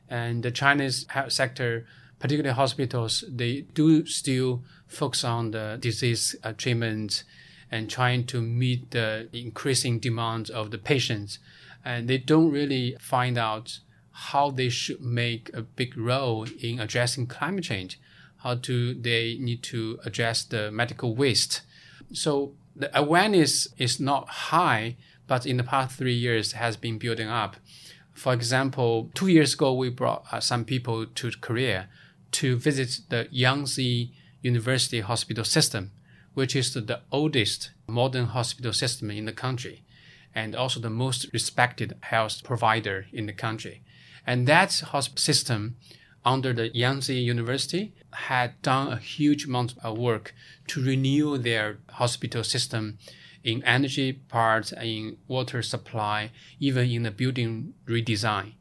And 0.10 0.44
the 0.44 0.51
Chinese 0.51 1.06
health 1.10 1.32
sector, 1.32 1.86
particularly 2.20 2.56
hospitals, 2.56 3.24
they 3.30 3.62
do 3.74 4.06
still 4.06 4.63
focus 4.88 5.24
on 5.24 5.51
the 5.51 5.77
disease 5.80 6.36
uh, 6.44 6.53
treatment 6.53 7.24
and 7.72 7.89
trying 7.89 8.25
to 8.25 8.41
meet 8.41 8.91
the 8.91 9.30
increasing 9.32 10.00
demands 10.00 10.50
of 10.50 10.72
the 10.72 10.77
patients. 10.77 11.39
And 11.86 12.08
they 12.08 12.18
don't 12.18 12.51
really 12.51 12.98
find 13.00 13.38
out 13.38 13.80
how 14.12 14.51
they 14.51 14.70
should 14.70 15.01
make 15.01 15.50
a 15.53 15.62
big 15.62 15.98
role 15.98 16.46
in 16.62 16.80
addressing 16.80 17.27
climate 17.27 17.63
change. 17.63 18.00
How 18.44 18.56
do 18.56 18.94
they 18.94 19.38
need 19.39 19.63
to 19.63 20.00
address 20.03 20.44
the 20.44 20.72
medical 20.72 21.15
waste? 21.15 21.62
So 22.12 22.53
the 22.75 22.96
awareness 22.98 23.68
is 23.77 24.00
not 24.00 24.27
high, 24.27 24.98
but 25.31 25.45
in 25.45 25.55
the 25.55 25.63
past 25.63 25.97
three 25.97 26.13
years 26.13 26.51
has 26.51 26.75
been 26.75 26.97
building 26.97 27.29
up. 27.29 27.55
For 28.11 28.33
example, 28.33 29.09
two 29.13 29.29
years 29.29 29.53
ago, 29.53 29.71
we 29.71 29.89
brought 29.89 30.25
uh, 30.29 30.41
some 30.41 30.65
people 30.65 31.05
to 31.05 31.31
Korea 31.39 31.88
to 32.33 32.57
visit 32.57 33.00
the 33.07 33.29
Yonsei 33.31 34.11
University 34.41 35.00
Hospital 35.00 35.45
System, 35.45 35.91
which 36.33 36.53
is 36.53 36.73
the 36.73 37.00
oldest 37.13 37.71
modern 37.88 38.25
hospital 38.25 38.73
system 38.73 39.09
in 39.09 39.23
the 39.23 39.31
country 39.31 39.85
and 40.35 40.53
also 40.53 40.81
the 40.81 40.89
most 40.89 41.27
respected 41.31 41.95
health 42.01 42.43
provider 42.43 43.05
in 43.13 43.25
the 43.25 43.38
country. 43.45 43.83
And 44.27 44.45
that 44.47 44.81
hospital 44.88 45.21
system 45.21 45.77
under 46.25 46.51
the 46.51 46.71
Yonsei 46.71 47.23
University 47.23 47.93
had 48.11 48.61
done 48.61 48.91
a 48.91 48.97
huge 48.97 49.45
amount 49.45 49.75
of 49.81 49.97
work 49.97 50.35
to 50.67 50.83
renew 50.83 51.38
their 51.38 51.77
hospital 51.91 52.43
system 52.43 52.97
in 53.43 53.63
energy 53.63 54.13
part, 54.13 54.71
in 54.74 55.17
water 55.27 55.62
supply, 55.62 56.31
even 56.60 56.89
in 56.89 57.03
the 57.03 57.12
building 57.12 57.74
redesign. 57.88 58.53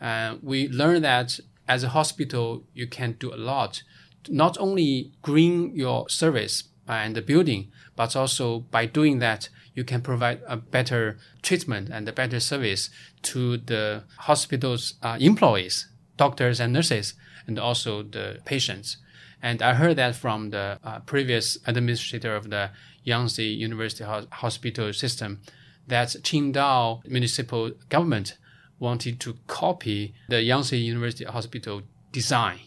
Uh, 0.00 0.36
we 0.42 0.68
learned 0.68 1.04
that 1.04 1.40
as 1.68 1.82
a 1.82 1.88
hospital, 1.90 2.64
you 2.74 2.86
can 2.86 3.12
do 3.18 3.32
a 3.32 3.36
lot, 3.36 3.82
not 4.28 4.56
only 4.58 5.12
green 5.22 5.74
your 5.74 6.08
service 6.08 6.64
and 6.86 7.16
the 7.16 7.22
building, 7.22 7.70
but 7.96 8.14
also 8.14 8.60
by 8.60 8.86
doing 8.86 9.18
that, 9.18 9.48
you 9.74 9.84
can 9.84 10.00
provide 10.00 10.40
a 10.46 10.56
better 10.56 11.18
treatment 11.42 11.88
and 11.90 12.08
a 12.08 12.12
better 12.12 12.40
service 12.40 12.90
to 13.22 13.58
the 13.58 14.04
hospital's 14.18 14.94
uh, 15.02 15.16
employees, 15.20 15.88
doctors 16.16 16.60
and 16.60 16.72
nurses, 16.72 17.14
and 17.46 17.58
also 17.58 18.02
the 18.02 18.40
patients. 18.44 18.96
And 19.42 19.62
I 19.62 19.74
heard 19.74 19.96
that 19.96 20.16
from 20.16 20.50
the 20.50 20.78
uh, 20.82 21.00
previous 21.00 21.58
administrator 21.66 22.34
of 22.34 22.50
the 22.50 22.70
Yonsei 23.06 23.56
University 23.56 24.04
ho- 24.04 24.26
Hospital 24.32 24.92
System 24.92 25.40
that 25.86 26.08
Qingdao 26.08 27.06
municipal 27.06 27.70
government 27.88 28.38
wanted 28.78 29.20
to 29.20 29.36
copy 29.46 30.14
the 30.28 30.36
Yonsei 30.36 30.82
University 30.82 31.24
Hospital 31.24 31.82
design. 32.12 32.60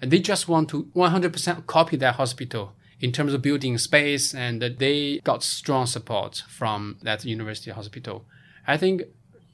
And 0.00 0.10
they 0.10 0.18
just 0.18 0.48
want 0.48 0.68
to 0.70 0.84
100% 0.94 1.66
copy 1.66 1.96
that 1.96 2.16
hospital 2.16 2.74
in 3.00 3.12
terms 3.12 3.34
of 3.34 3.42
building 3.42 3.76
space, 3.78 4.34
and 4.34 4.62
they 4.62 5.20
got 5.22 5.42
strong 5.42 5.86
support 5.86 6.42
from 6.48 6.96
that 7.02 7.24
university 7.24 7.70
hospital. 7.70 8.24
I 8.66 8.76
think 8.76 9.02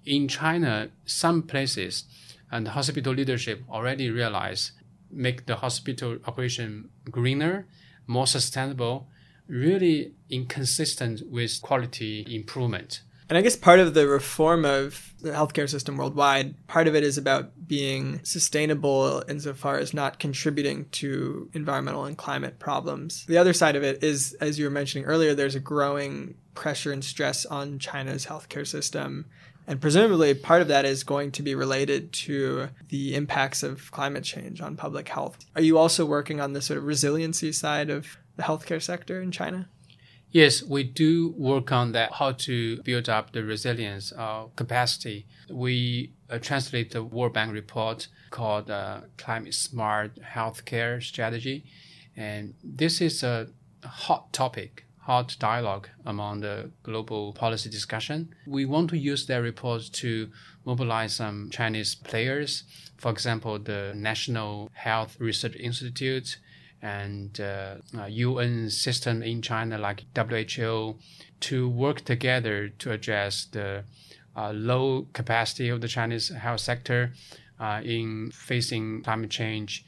in 0.05 0.29
China, 0.29 0.91
some 1.05 1.43
places 1.43 2.05
and 2.51 2.69
hospital 2.69 3.15
leadership 3.15 3.63
already 3.69 4.11
realize 4.11 4.73
make 5.13 5.47
the 5.47 5.57
hospital 5.57 6.19
operation 6.27 6.89
greener, 7.11 7.67
more 8.07 8.27
sustainable, 8.27 9.09
really 9.47 10.15
inconsistent 10.31 11.23
with 11.29 11.61
quality 11.63 12.27
improvement. 12.29 13.03
And 13.29 13.39
I 13.39 13.41
guess 13.41 13.57
part 13.57 13.79
of 13.79 13.95
the 13.95 14.07
reform 14.07 14.67
of 14.67 15.15
the 15.21 15.31
healthcare 15.31 15.69
system 15.69 15.97
worldwide, 15.97 16.67
part 16.67 16.87
of 16.87 16.95
it 16.95 17.03
is 17.03 17.17
about 17.17 17.67
being 17.67 18.21
sustainable 18.25 19.23
insofar 19.27 19.79
as 19.79 19.95
not 19.95 20.19
contributing 20.19 20.87
to 20.93 21.49
environmental 21.55 22.05
and 22.05 22.19
climate 22.19 22.59
problems. 22.59 23.25
The 23.25 23.39
other 23.39 23.55
side 23.55 23.75
of 23.75 23.83
it 23.83 24.03
is, 24.03 24.35
as 24.41 24.59
you 24.59 24.67
were 24.67 24.71
mentioning 24.71 25.07
earlier, 25.07 25.35
there's 25.35 25.55
a 25.55 25.61
growing 25.61 26.35
pressure 26.55 26.93
and 26.93 27.03
stress 27.03 27.47
on 27.47 27.79
China's 27.79 28.27
healthcare 28.27 28.67
system. 28.67 29.25
And 29.67 29.81
presumably, 29.81 30.35
part 30.35 30.61
of 30.61 30.69
that 30.69 30.85
is 30.85 31.05
going 31.05 31.31
to 31.33 31.43
be 31.43 31.55
related 31.55 32.13
to 32.13 32.69
the 32.89 33.15
impacts 33.15 33.63
of 33.63 33.91
climate 33.93 34.25
change 34.25 34.61
on 34.61 34.77
public 34.77 35.09
health. 35.09 35.39
Are 35.55 35.63
you 35.63 35.79
also 35.79 36.05
working 36.05 36.41
on 36.41 36.53
the 36.53 36.61
sort 36.61 36.79
of 36.79 36.85
resiliency 36.85 37.53
side 37.53 37.89
of 37.89 38.19
the 38.37 38.43
healthcare 38.43 38.83
sector 38.83 39.23
in 39.23 39.31
China? 39.31 39.69
Yes, 40.33 40.63
we 40.63 40.83
do 40.83 41.35
work 41.37 41.71
on 41.73 41.93
that, 41.93 42.13
how 42.15 42.33
to 42.33 42.83
build 42.83 43.09
up 43.09 43.33
the 43.33 43.45
resilience 43.45 44.13
uh, 44.17 44.45
capacity. 44.57 45.27
We 45.51 46.13
uh, 46.31 46.39
translate 46.39 46.91
the 46.91 47.05
World 47.05 47.35
Bank 47.35 47.53
report 47.53 48.09
called 48.31 48.71
uh, 48.71 49.03
Climate 49.19 49.53
Smart 49.53 50.19
Healthcare 50.35 51.03
Strategy. 51.03 51.65
And 52.17 52.55
this 52.65 53.03
is 53.03 53.23
a 53.23 53.49
hot 53.85 54.33
topic, 54.33 54.87
hot 55.03 55.37
dialogue 55.41 55.89
among 56.07 56.41
the 56.41 56.71
global 56.85 57.33
policy 57.33 57.69
discussion. 57.69 58.35
We 58.47 58.65
want 58.65 58.91
to 58.91 58.99
use 58.99 59.27
that 59.27 59.39
report 59.39 59.91
to 59.95 60.31
mobilize 60.65 61.15
some 61.15 61.51
Chinese 61.51 61.95
players, 61.97 62.65
for 62.97 63.11
example, 63.11 63.59
the 63.59 63.93
National 63.97 64.71
Health 64.75 65.17
Research 65.19 65.57
Institute, 65.57 66.39
and 66.81 67.41
uh, 67.41 67.77
UN 68.09 68.71
system 68.71 69.23
in 69.23 69.43
China 69.43 69.79
like 69.79 70.05
WHO 70.17 70.97
to 71.41 71.69
work 71.69 72.05
together 72.05 72.69
to 72.69 72.93
address 72.93 73.47
the 73.51 73.85
uh, 74.37 74.53
low 74.53 75.07
capacity 75.13 75.69
of 75.69 75.81
the 75.81 75.89
Chinese 75.89 76.29
health 76.29 76.61
sector 76.61 77.13
uh, 77.61 77.81
in 77.85 78.31
facing 78.33 79.03
climate 79.03 79.31
change. 79.31 79.85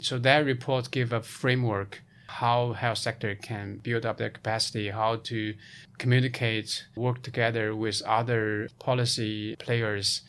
So 0.00 0.18
that 0.18 0.44
report 0.44 0.90
give 0.90 1.12
a 1.12 1.22
framework 1.22 2.02
how 2.26 2.72
health 2.72 2.98
sector 2.98 3.34
can 3.34 3.78
build 3.78 4.04
up 4.04 4.18
their 4.18 4.30
capacity, 4.30 4.90
how 4.90 5.16
to 5.16 5.54
communicate, 5.98 6.86
work 6.96 7.22
together 7.22 7.74
with 7.74 8.02
other 8.02 8.68
policy 8.78 9.56
players, 9.56 10.22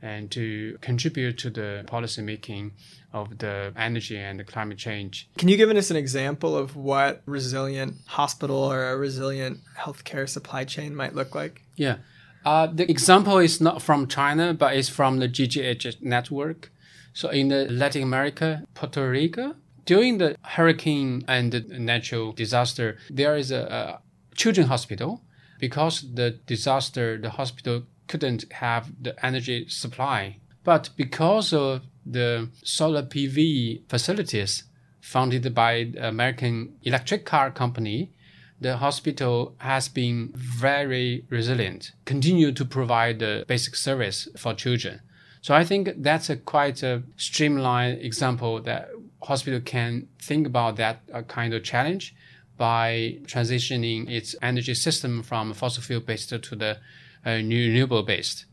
and 0.00 0.30
to 0.32 0.76
contribute 0.80 1.38
to 1.38 1.50
the 1.50 1.84
policy 1.86 2.22
making 2.22 2.72
of 3.12 3.38
the 3.38 3.72
energy 3.76 4.16
and 4.16 4.40
the 4.40 4.44
climate 4.44 4.78
change. 4.78 5.28
Can 5.38 5.48
you 5.48 5.56
give 5.56 5.70
us 5.70 5.90
an 5.90 5.96
example 5.96 6.56
of 6.56 6.74
what 6.74 7.22
resilient 7.26 7.94
hospital 8.06 8.56
or 8.56 8.90
a 8.90 8.96
resilient 8.96 9.60
healthcare 9.78 10.28
supply 10.28 10.64
chain 10.64 10.94
might 10.94 11.14
look 11.14 11.34
like? 11.34 11.62
Yeah. 11.76 11.98
Uh, 12.44 12.66
the 12.66 12.90
example 12.90 13.38
is 13.38 13.60
not 13.60 13.80
from 13.80 14.08
China, 14.08 14.52
but 14.52 14.74
it's 14.74 14.88
from 14.88 15.18
the 15.18 15.28
GGH 15.28 16.02
network. 16.02 16.72
So 17.14 17.28
in 17.28 17.48
the 17.48 17.66
Latin 17.70 18.02
America, 18.02 18.64
Puerto 18.74 19.08
Rico, 19.08 19.54
during 19.84 20.18
the 20.18 20.36
hurricane 20.42 21.24
and 21.26 21.52
the 21.52 21.60
natural 21.78 22.32
disaster, 22.32 22.98
there 23.10 23.36
is 23.36 23.50
a, 23.50 23.62
a 23.62 24.36
children 24.36 24.68
hospital 24.68 25.22
because 25.58 26.06
the 26.14 26.30
disaster, 26.46 27.18
the 27.18 27.30
hospital 27.30 27.84
couldn't 28.08 28.50
have 28.52 28.90
the 29.00 29.14
energy 29.24 29.68
supply. 29.68 30.36
But 30.64 30.90
because 30.96 31.52
of 31.52 31.82
the 32.04 32.48
solar 32.62 33.02
PV 33.02 33.88
facilities 33.88 34.64
funded 35.00 35.54
by 35.54 35.90
the 35.92 36.08
American 36.08 36.76
Electric 36.82 37.24
Car 37.24 37.50
Company, 37.50 38.12
the 38.60 38.76
hospital 38.76 39.54
has 39.58 39.88
been 39.88 40.30
very 40.34 41.24
resilient, 41.28 41.92
continue 42.04 42.52
to 42.52 42.64
provide 42.64 43.18
the 43.18 43.44
basic 43.48 43.74
service 43.74 44.28
for 44.36 44.54
children. 44.54 45.00
So 45.40 45.54
I 45.54 45.64
think 45.64 45.90
that's 45.96 46.30
a 46.30 46.36
quite 46.36 46.84
a 46.84 47.02
streamlined 47.16 48.00
example 48.00 48.62
that 48.62 48.90
hospital 49.22 49.60
can 49.60 50.08
think 50.20 50.46
about 50.46 50.76
that 50.76 51.00
uh, 51.12 51.22
kind 51.22 51.54
of 51.54 51.62
challenge 51.62 52.14
by 52.56 53.18
transitioning 53.24 54.08
its 54.08 54.36
energy 54.42 54.74
system 54.74 55.22
from 55.22 55.52
fossil 55.54 55.82
fuel 55.82 56.00
based 56.00 56.28
to 56.30 56.56
the 56.56 56.78
uh, 57.26 57.30
renewable 57.30 58.02
based. 58.02 58.44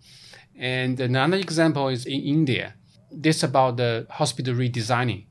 And 0.56 1.00
another 1.00 1.38
example 1.38 1.88
is 1.90 2.06
in 2.06 2.22
India 2.22 2.76
this 3.12 3.44
about 3.44 3.78
the 3.78 4.06
hospital 4.10 4.54
redesigning. 4.54 5.26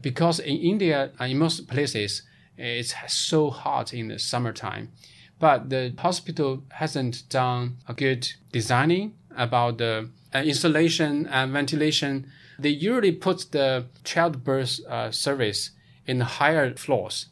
Because 0.00 0.40
in 0.40 0.56
India, 0.56 1.12
uh, 1.20 1.24
in 1.24 1.38
most 1.38 1.68
places, 1.68 2.22
it's 2.56 2.94
so 3.08 3.50
hot 3.50 3.94
in 3.94 4.08
the 4.08 4.18
summertime, 4.18 4.92
but 5.38 5.70
the 5.70 5.94
hospital 5.98 6.64
hasn't 6.70 7.28
done 7.28 7.76
a 7.88 7.94
good 7.94 8.28
designing 8.52 9.14
about 9.36 9.78
the 9.78 10.08
uh, 10.34 10.38
installation 10.38 11.26
and 11.26 11.52
ventilation. 11.52 12.26
They 12.58 12.70
usually 12.70 13.12
put 13.12 13.52
the 13.52 13.86
childbirth 14.04 14.80
uh, 14.86 15.10
service 15.10 15.70
in 16.06 16.20
higher 16.20 16.74
floors, 16.74 17.26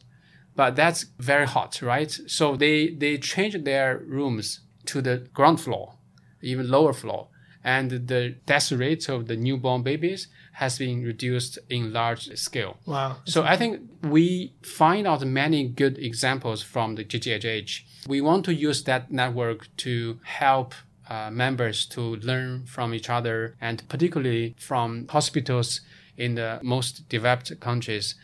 but 0.55 0.75
that's 0.75 1.05
very 1.19 1.47
hot, 1.47 1.81
right? 1.81 2.11
So 2.27 2.55
they, 2.55 2.89
they 2.89 3.17
change 3.17 3.63
their 3.63 3.97
rooms 3.99 4.61
to 4.85 5.01
the 5.01 5.27
ground 5.33 5.61
floor, 5.61 5.95
even 6.41 6.69
lower 6.69 6.93
floor 6.93 7.29
and 7.63 8.07
the 8.07 8.35
death 8.45 8.71
rate 8.71 9.07
of 9.07 9.27
the 9.27 9.37
newborn 9.37 9.83
babies 9.83 10.27
has 10.53 10.77
been 10.77 11.03
reduced 11.03 11.57
in 11.69 11.93
large 11.93 12.35
scale. 12.37 12.77
Wow. 12.85 13.17
So 13.25 13.43
I 13.43 13.55
think 13.55 13.81
we 14.03 14.53
find 14.61 15.07
out 15.07 15.21
many 15.25 15.67
good 15.67 15.97
examples 15.97 16.61
from 16.61 16.95
the 16.95 17.05
GGHH. 17.05 18.07
We 18.07 18.21
want 18.21 18.45
to 18.45 18.53
use 18.53 18.83
that 18.83 19.11
network 19.11 19.67
to 19.77 20.19
help 20.23 20.75
uh, 21.13 21.29
members 21.29 21.85
to 21.85 22.15
learn 22.17 22.65
from 22.65 22.91
each 22.93 23.07
other 23.07 23.55
and 23.61 23.87
particularly 23.87 24.55
from 24.57 25.07
hospitals 25.09 25.81
in 26.17 26.33
the 26.35 26.59
most 26.63 27.07
developed 27.07 27.59
countries. 27.59 28.15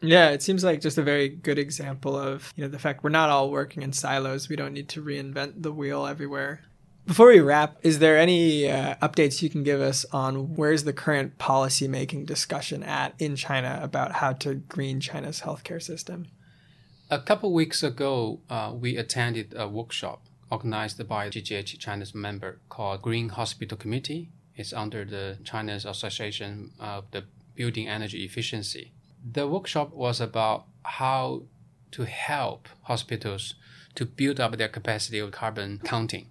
Yeah, 0.00 0.30
it 0.30 0.40
seems 0.40 0.62
like 0.62 0.80
just 0.80 0.96
a 0.96 1.02
very 1.02 1.28
good 1.28 1.58
example 1.58 2.16
of, 2.16 2.52
you 2.54 2.62
know, 2.62 2.70
the 2.70 2.78
fact 2.78 3.02
we're 3.02 3.10
not 3.10 3.30
all 3.30 3.50
working 3.50 3.82
in 3.82 3.92
silos. 3.92 4.48
We 4.48 4.54
don't 4.54 4.72
need 4.72 4.88
to 4.90 5.02
reinvent 5.02 5.62
the 5.62 5.72
wheel 5.72 6.06
everywhere. 6.06 6.60
Before 7.04 7.28
we 7.28 7.40
wrap, 7.40 7.78
is 7.82 7.98
there 7.98 8.16
any 8.16 8.70
uh, 8.70 8.94
updates 9.02 9.42
you 9.42 9.50
can 9.50 9.64
give 9.64 9.80
us 9.80 10.06
on 10.12 10.54
where's 10.54 10.84
the 10.84 10.92
current 10.92 11.36
policy 11.38 11.88
making 11.88 12.26
discussion 12.26 12.84
at 12.84 13.14
in 13.18 13.34
China 13.34 13.80
about 13.82 14.12
how 14.12 14.34
to 14.34 14.54
green 14.54 15.00
China's 15.00 15.40
healthcare 15.40 15.82
system? 15.82 16.28
A 17.10 17.18
couple 17.18 17.52
weeks 17.52 17.82
ago, 17.82 18.40
uh, 18.48 18.72
we 18.72 18.96
attended 18.96 19.52
a 19.56 19.66
workshop 19.66 20.22
organized 20.50 21.06
by 21.08 21.28
GGH 21.28 21.78
China's 21.78 22.14
member 22.14 22.60
called 22.68 23.02
Green 23.02 23.30
Hospital 23.30 23.78
Committee. 23.78 24.30
It's 24.56 24.72
under 24.72 25.04
the 25.04 25.38
China's 25.44 25.84
Association 25.84 26.72
of 26.80 27.10
the 27.12 27.24
Building 27.54 27.88
Energy 27.88 28.24
Efficiency. 28.24 28.92
The 29.32 29.46
workshop 29.46 29.92
was 29.92 30.20
about 30.20 30.64
how 30.82 31.42
to 31.92 32.04
help 32.04 32.68
hospitals 32.82 33.54
to 33.94 34.04
build 34.04 34.40
up 34.40 34.56
their 34.56 34.68
capacity 34.68 35.18
of 35.18 35.32
carbon 35.32 35.80
counting 35.84 36.26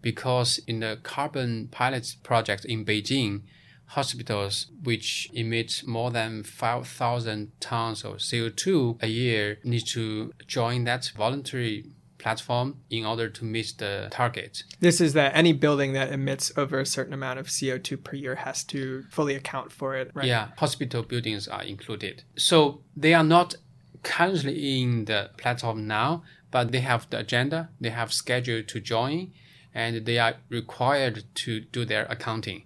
because 0.00 0.58
in 0.66 0.80
the 0.80 0.98
carbon 1.02 1.68
pilot 1.70 2.16
project 2.22 2.64
in 2.64 2.84
Beijing, 2.84 3.42
hospitals 3.86 4.66
which 4.82 5.30
emit 5.32 5.82
more 5.86 6.10
than 6.10 6.42
5,000 6.42 7.52
tons 7.60 8.04
of 8.04 8.16
CO2 8.16 9.02
a 9.02 9.06
year 9.06 9.58
need 9.64 9.86
to 9.88 10.32
join 10.46 10.84
that 10.84 11.10
voluntary 11.14 11.86
platform 12.22 12.76
in 12.88 13.04
order 13.04 13.28
to 13.28 13.44
meet 13.44 13.74
the 13.78 14.08
target. 14.10 14.62
This 14.80 15.00
is 15.00 15.12
that 15.14 15.34
any 15.34 15.52
building 15.52 15.92
that 15.94 16.12
emits 16.12 16.52
over 16.56 16.78
a 16.80 16.86
certain 16.86 17.12
amount 17.12 17.38
of 17.38 17.48
CO2 17.48 18.02
per 18.02 18.14
year 18.16 18.36
has 18.36 18.64
to 18.64 19.04
fully 19.10 19.34
account 19.34 19.72
for 19.72 19.96
it, 19.96 20.10
right? 20.14 20.26
Yeah, 20.26 20.48
hospital 20.56 21.02
buildings 21.02 21.48
are 21.48 21.64
included. 21.64 22.22
So 22.36 22.80
they 22.96 23.12
are 23.12 23.24
not 23.24 23.56
currently 24.02 24.82
in 24.82 25.04
the 25.06 25.30
platform 25.36 25.86
now, 25.86 26.22
but 26.50 26.72
they 26.72 26.80
have 26.80 27.10
the 27.10 27.18
agenda, 27.18 27.70
they 27.80 27.90
have 27.90 28.12
schedule 28.12 28.62
to 28.62 28.80
join, 28.80 29.32
and 29.74 30.06
they 30.06 30.18
are 30.18 30.34
required 30.48 31.24
to 31.34 31.60
do 31.60 31.84
their 31.84 32.04
accounting. 32.06 32.62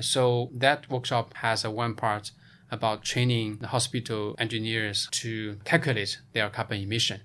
So 0.00 0.50
that 0.54 0.90
workshop 0.90 1.34
has 1.34 1.64
a 1.64 1.70
one 1.70 1.94
part 1.94 2.32
about 2.70 3.02
training 3.02 3.58
the 3.60 3.68
hospital 3.68 4.36
engineers 4.38 5.08
to 5.10 5.56
calculate 5.64 6.20
their 6.32 6.48
carbon 6.50 6.80
emission. 6.80 7.20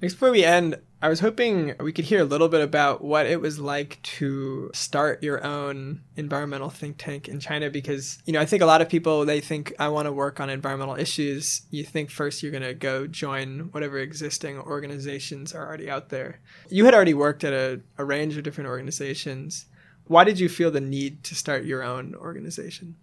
Before 0.00 0.30
we 0.30 0.44
end, 0.44 0.76
I 1.02 1.10
was 1.10 1.20
hoping 1.20 1.74
we 1.78 1.92
could 1.92 2.06
hear 2.06 2.20
a 2.20 2.24
little 2.24 2.48
bit 2.48 2.62
about 2.62 3.04
what 3.04 3.26
it 3.26 3.40
was 3.40 3.58
like 3.58 4.00
to 4.02 4.70
start 4.72 5.22
your 5.22 5.44
own 5.44 6.00
environmental 6.16 6.70
think 6.70 6.96
tank 6.96 7.28
in 7.28 7.38
China 7.38 7.68
because, 7.68 8.18
you 8.24 8.32
know, 8.32 8.40
I 8.40 8.46
think 8.46 8.62
a 8.62 8.66
lot 8.66 8.80
of 8.80 8.88
people 8.88 9.26
they 9.26 9.40
think 9.40 9.74
I 9.78 9.88
want 9.88 10.06
to 10.06 10.12
work 10.12 10.40
on 10.40 10.48
environmental 10.48 10.96
issues. 10.96 11.62
You 11.70 11.84
think 11.84 12.10
first 12.10 12.42
you're 12.42 12.50
going 12.50 12.62
to 12.62 12.72
go 12.72 13.06
join 13.06 13.68
whatever 13.72 13.98
existing 13.98 14.58
organizations 14.58 15.54
are 15.54 15.66
already 15.66 15.90
out 15.90 16.08
there. 16.08 16.40
You 16.70 16.86
had 16.86 16.94
already 16.94 17.14
worked 17.14 17.44
at 17.44 17.52
a, 17.52 17.82
a 17.98 18.04
range 18.04 18.38
of 18.38 18.42
different 18.42 18.68
organizations. 18.68 19.66
Why 20.06 20.24
did 20.24 20.40
you 20.40 20.48
feel 20.48 20.70
the 20.70 20.80
need 20.80 21.24
to 21.24 21.34
start 21.34 21.66
your 21.66 21.82
own 21.82 22.14
organization? 22.14 22.96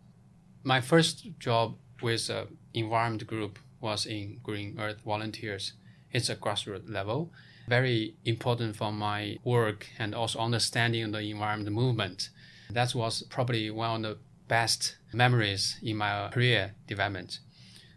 My 0.64 0.82
first 0.82 1.28
job 1.38 1.76
with 2.02 2.28
an 2.32 2.58
environment 2.74 3.28
group 3.28 3.60
was 3.82 4.08
in 4.08 4.40
Green 4.42 4.80
Earth 4.80 5.02
Volunteers. 5.06 5.74
It's 6.14 6.30
a 6.30 6.36
grassroots 6.36 6.90
level 6.90 7.32
very 7.68 8.16
important 8.26 8.76
for 8.76 8.92
my 8.92 9.38
work 9.44 9.88
and 9.98 10.14
also 10.14 10.40
understanding 10.40 11.12
the 11.12 11.20
environment 11.20 11.74
movement. 11.74 12.30
That 12.70 12.94
was 12.96 13.24
probably 13.24 13.70
one 13.72 14.06
of 14.06 14.18
the 14.18 14.18
best 14.48 14.98
memories 15.14 15.78
in 15.82 15.98
my 15.98 16.30
career 16.30 16.74
development. 16.88 17.40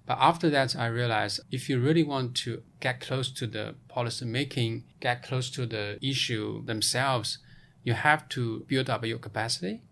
But 0.07 0.19
after 0.21 0.49
that, 0.51 0.77
I 0.77 0.87
realized 0.87 1.41
if 1.51 1.69
you 1.69 1.81
really 1.81 2.05
want 2.05 2.37
to 2.37 2.63
get 2.81 3.01
close 3.01 3.31
to 3.33 3.47
the 3.47 3.75
policy 3.89 4.25
making, 4.25 4.85
get 5.01 5.25
close 5.25 5.51
to 5.51 5.67
the 5.67 5.99
issue 6.01 6.65
themselves, 6.65 7.39
you 7.83 7.95
have 7.95 8.29
to 8.31 8.65
build 8.69 8.89
up 8.89 9.05
your 9.05 9.19
capacity. 9.19 9.83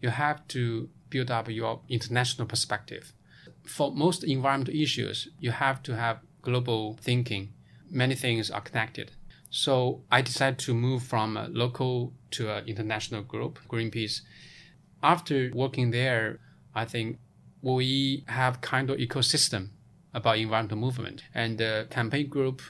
You 0.00 0.10
have 0.10 0.46
to 0.48 0.88
build 1.10 1.30
up 1.30 1.50
your 1.50 1.80
international 1.88 2.46
perspective. 2.46 3.12
For 3.64 3.92
most 3.92 4.24
environmental 4.24 4.74
issues, 4.74 5.28
you 5.38 5.50
have 5.50 5.82
to 5.82 5.96
have 5.96 6.20
global 6.40 6.96
thinking. 7.02 7.52
Many 7.90 8.14
things 8.14 8.50
are 8.50 8.60
connected. 8.60 9.12
So 9.50 10.02
I 10.10 10.20
decided 10.20 10.58
to 10.60 10.74
move 10.74 11.02
from 11.02 11.36
a 11.36 11.48
local 11.48 12.12
to 12.32 12.50
an 12.50 12.66
international 12.66 13.22
group, 13.22 13.58
Greenpeace. 13.68 14.20
After 15.02 15.50
working 15.54 15.90
there, 15.90 16.40
I 16.74 16.84
think 16.84 17.18
we 17.62 18.24
have 18.28 18.60
kind 18.60 18.90
of 18.90 18.98
ecosystem 18.98 19.70
about 20.12 20.38
environmental 20.38 20.78
movement 20.78 21.24
and 21.34 21.58
the 21.58 21.86
campaign 21.90 22.28
group 22.28 22.62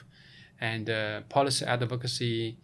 and 0.61 0.89
policy 1.29 1.65
advocacy 1.65 2.57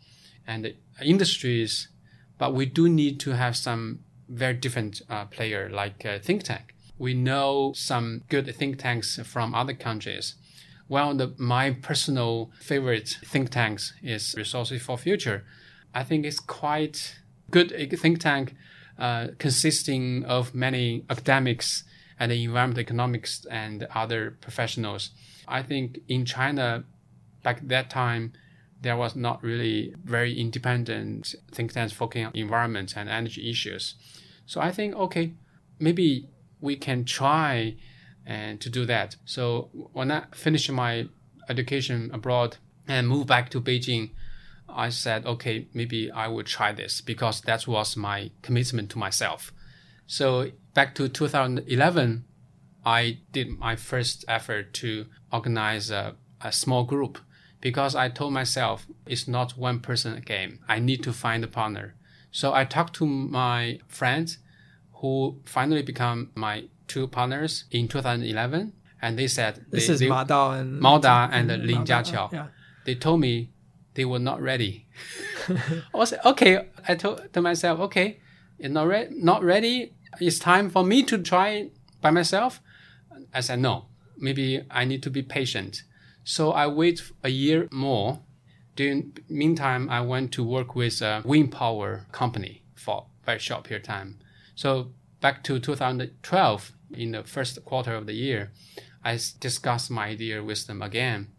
and 0.48 0.74
industries, 1.04 1.90
but 2.38 2.54
we 2.54 2.66
do 2.66 2.88
need 2.88 3.20
to 3.22 3.32
have 3.32 3.56
some 3.56 4.00
very 4.30 4.54
different 4.54 5.02
uh, 5.10 5.26
player 5.26 5.70
like 5.70 6.06
think 6.24 6.44
tank. 6.44 6.74
We 6.98 7.14
know 7.14 7.74
some 7.76 8.24
good 8.30 8.54
think 8.56 8.80
tanks 8.80 9.20
from 9.24 9.54
other 9.54 9.74
countries 9.74 10.36
well, 10.88 11.16
the, 11.16 11.34
my 11.38 11.72
personal 11.72 12.52
favorite 12.60 13.18
think 13.26 13.50
tanks 13.50 13.94
is 14.04 14.36
Resources 14.38 14.82
for 14.82 14.98
Future. 14.98 15.44
I 15.94 16.04
think 16.04 16.26
it's 16.26 16.40
quite 16.40 17.20
good 17.52 17.72
think 18.00 18.20
tank 18.20 18.56
uh, 19.00 19.28
consisting 19.40 20.26
of 20.26 20.54
many 20.54 21.06
academics 21.10 21.84
and 22.20 22.32
environmental 22.32 22.80
economics 22.82 23.46
and 23.50 23.88
other 23.96 24.38
professionals. 24.42 25.12
I 25.48 25.64
think 25.64 26.00
in 26.08 26.26
China, 26.26 26.86
back 27.44 27.68
that 27.68 27.90
time, 27.90 28.34
there 28.82 28.96
was 28.96 29.16
not 29.16 29.42
really 29.44 29.96
very 30.04 30.40
independent 30.40 31.34
think 31.52 31.74
tanks 31.74 31.92
focusing 31.92 32.26
on 32.26 32.32
environment 32.36 32.94
and 32.96 33.10
energy 33.10 33.50
issues. 33.50 33.96
So 34.46 34.62
I 34.62 34.72
think, 34.72 34.96
okay, 34.96 35.34
maybe 35.80 36.30
we 36.62 36.76
can 36.76 37.04
try 37.04 37.76
and 38.26 38.60
to 38.62 38.70
do 38.70 38.86
that. 38.86 39.16
So 39.26 39.70
when 39.94 40.12
I 40.12 40.24
finished 40.34 40.72
my 40.72 41.08
education 41.50 42.10
abroad 42.14 42.58
and 42.88 43.08
moved 43.08 43.28
back 43.28 43.50
to 43.52 43.62
Beijing, 43.62 44.12
I 44.68 44.90
said, 44.90 45.26
okay, 45.26 45.68
maybe 45.74 46.12
I 46.12 46.28
will 46.28 46.44
try 46.44 46.72
this 46.72 47.02
because 47.02 47.42
that 47.42 47.68
was 47.68 47.96
my 47.96 48.32
commitment 48.42 48.90
to 48.92 48.98
myself. 48.98 49.54
So 50.08 50.52
back 50.74 50.96
to 50.96 51.08
2011, 51.08 52.26
I 52.86 53.20
did 53.32 53.50
my 53.58 53.76
first 53.76 54.26
effort 54.28 54.74
to 54.76 55.06
organize 55.32 55.90
a, 55.90 56.16
a 56.42 56.52
small 56.52 56.84
group 56.84 57.20
because 57.62 57.96
I 57.96 58.10
told 58.10 58.34
myself 58.34 58.86
it's 59.06 59.28
not 59.28 59.58
one 59.58 59.80
person 59.80 60.22
game. 60.24 60.60
I 60.68 60.80
need 60.80 61.04
to 61.04 61.14
find 61.14 61.44
a 61.44 61.48
partner. 61.48 61.96
So 62.32 62.54
I 62.54 62.66
talked 62.66 62.96
to 62.96 63.06
my 63.06 63.80
friends 63.88 64.40
who 64.96 65.42
finally 65.46 65.82
become 65.82 66.32
my 66.36 66.66
two 66.88 67.08
partners 67.08 67.66
in 67.72 67.88
2011, 67.88 68.74
and 69.02 69.20
they 69.20 69.28
said 69.28 69.66
this 69.70 69.88
they, 69.88 69.94
is 69.94 70.00
they, 70.00 70.08
Ma 70.08 70.24
Dao 70.24 70.60
and 70.60 70.80
Mao 70.80 70.98
Da 70.98 71.30
and 71.32 71.52
and 71.52 71.64
Lin 71.66 71.84
Jiaqiao. 71.84 72.32
yeah. 72.32 72.48
They 72.86 72.96
told 72.96 73.20
me 73.20 73.52
they 73.96 74.06
were 74.06 74.20
not 74.20 74.42
ready. 74.42 74.88
I 75.50 75.98
was 75.98 76.14
okay. 76.26 76.68
I 76.88 76.96
told 76.96 77.34
to 77.34 77.42
myself, 77.42 77.80
okay, 77.80 78.20
it's 78.60 78.74
not 78.74 78.88
re- 78.88 79.10
not 79.12 79.44
ready. 79.44 79.94
It's 80.20 80.40
time 80.40 80.70
for 80.70 80.84
me 80.84 81.04
to 81.04 81.18
try 81.18 81.70
by 82.02 82.12
myself. 82.12 82.62
I 83.34 83.42
said 83.42 83.60
no. 83.60 83.88
Maybe 84.18 84.64
I 84.70 84.86
need 84.86 85.04
to 85.04 85.10
be 85.10 85.22
patient. 85.22 85.84
So 86.24 86.52
I 86.52 86.68
wait 86.68 87.02
a 87.24 87.30
year 87.30 87.68
more. 87.72 88.22
During 88.76 89.18
meantime, 89.30 89.90
I 89.90 90.02
went 90.02 90.34
to 90.34 90.44
work 90.44 90.76
with 90.76 91.02
a 91.02 91.22
wind 91.24 91.52
power 91.52 92.08
company 92.12 92.64
for 92.76 93.08
a 93.24 93.26
very 93.26 93.40
short 93.40 93.64
period 93.64 93.84
of 93.84 93.88
time. 93.88 94.20
So 94.56 94.92
back 95.26 95.44
to 95.44 95.58
2012, 95.58 96.72
in 96.94 97.14
the 97.14 97.24
first 97.24 97.66
quarter 97.66 97.96
of 97.96 98.06
the 98.06 98.14
year, 98.14 98.52
I 99.04 99.18
discussed 99.40 99.90
my 99.90 100.06
idea 100.10 100.44
with 100.44 100.68
them 100.68 100.84
again. 100.84 101.30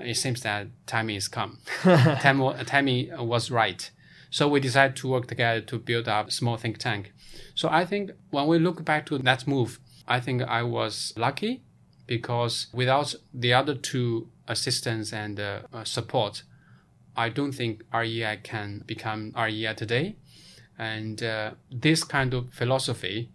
It 0.00 0.16
seems 0.16 0.40
that 0.40 0.66
timing 0.84 1.14
is 1.14 1.28
come. 1.28 1.58
Timing 1.84 3.16
was 3.16 3.48
right. 3.52 3.88
So 4.30 4.48
we 4.48 4.58
decided 4.58 4.96
to 4.96 5.08
work 5.08 5.28
together 5.28 5.60
to 5.60 5.78
build 5.78 6.08
up 6.08 6.26
a 6.26 6.30
small 6.32 6.56
think 6.56 6.78
tank. 6.78 7.12
So 7.54 7.68
I 7.68 7.84
think 7.84 8.10
when 8.30 8.48
we 8.48 8.58
look 8.58 8.84
back 8.84 9.06
to 9.06 9.18
that 9.18 9.46
move, 9.46 9.78
I 10.08 10.18
think 10.18 10.42
I 10.42 10.64
was 10.64 11.12
lucky 11.16 11.62
because 12.08 12.66
without 12.72 13.14
the 13.32 13.52
other 13.52 13.76
two 13.76 14.28
assistance 14.48 15.12
and 15.12 15.38
uh, 15.38 15.84
support, 15.84 16.42
I 17.16 17.28
don't 17.28 17.52
think 17.52 17.84
REI 17.94 18.40
can 18.42 18.82
become 18.86 19.32
REI 19.36 19.74
today. 19.74 20.16
And 20.80 21.22
uh, 21.22 21.50
this 21.70 22.04
kind 22.04 22.32
of 22.32 22.54
philosophy, 22.54 23.28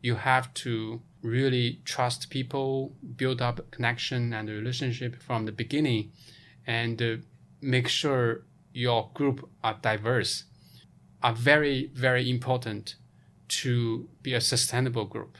you 0.00 0.14
have 0.14 0.54
to 0.54 1.02
really 1.22 1.80
trust 1.84 2.30
people, 2.30 2.94
build 3.16 3.42
up 3.42 3.68
connection 3.72 4.32
and 4.32 4.48
relationship 4.48 5.20
from 5.20 5.44
the 5.44 5.50
beginning, 5.50 6.12
and 6.68 7.02
uh, 7.02 7.16
make 7.60 7.88
sure 7.88 8.44
your 8.72 9.10
group 9.12 9.50
are 9.64 9.76
diverse, 9.82 10.44
are 11.20 11.32
very 11.34 11.90
very 11.94 12.30
important 12.30 12.94
to 13.48 14.08
be 14.22 14.32
a 14.32 14.40
sustainable 14.40 15.04
group. 15.04 15.36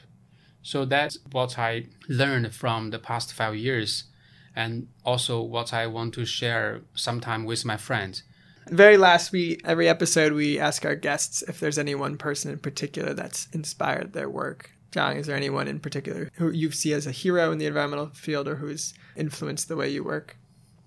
So 0.61 0.83
that's 0.83 1.19
what 1.31 1.57
I 1.57 1.85
learned 2.09 2.53
from 2.53 2.89
the 2.89 2.99
past 2.99 3.31
five 3.31 3.55
years, 3.55 4.03
and 4.53 4.89
also 5.05 5.41
what 5.41 5.73
I 5.73 5.87
want 5.87 6.15
to 6.15 6.25
share 6.25 6.81
sometime 6.95 7.45
with 7.45 7.63
my 7.63 7.77
friends. 7.77 8.23
Very 8.67 8.97
last, 8.97 9.31
we 9.31 9.59
every 9.63 9.87
episode 9.87 10.33
we 10.33 10.59
ask 10.59 10.85
our 10.85 10.95
guests 10.95 11.43
if 11.43 11.59
there's 11.59 11.77
any 11.77 11.93
one 11.93 12.17
person 12.17 12.51
in 12.51 12.57
particular 12.57 13.13
that's 13.13 13.47
inspired 13.53 14.13
their 14.13 14.29
work. 14.29 14.71
Zhang, 14.91 15.17
is 15.17 15.27
there 15.27 15.35
anyone 15.35 15.67
in 15.67 15.79
particular 15.79 16.31
who 16.35 16.49
you 16.49 16.71
see 16.71 16.93
as 16.93 17.05
a 17.05 17.11
hero 17.11 17.51
in 17.51 17.59
the 17.59 17.67
environmental 17.67 18.09
field 18.13 18.47
or 18.47 18.55
who's 18.55 18.93
influenced 19.15 19.67
the 19.67 19.75
way 19.75 19.89
you 19.89 20.03
work? 20.03 20.37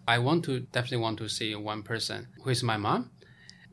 I 0.09 0.19
want 0.19 0.45
to 0.47 0.61
definitely 0.61 0.99
want 1.03 1.19
to 1.19 1.29
see 1.29 1.55
one 1.55 1.83
person 1.83 2.29
who 2.43 2.51
is 2.51 2.65
my 2.65 2.79
mom. 2.79 3.11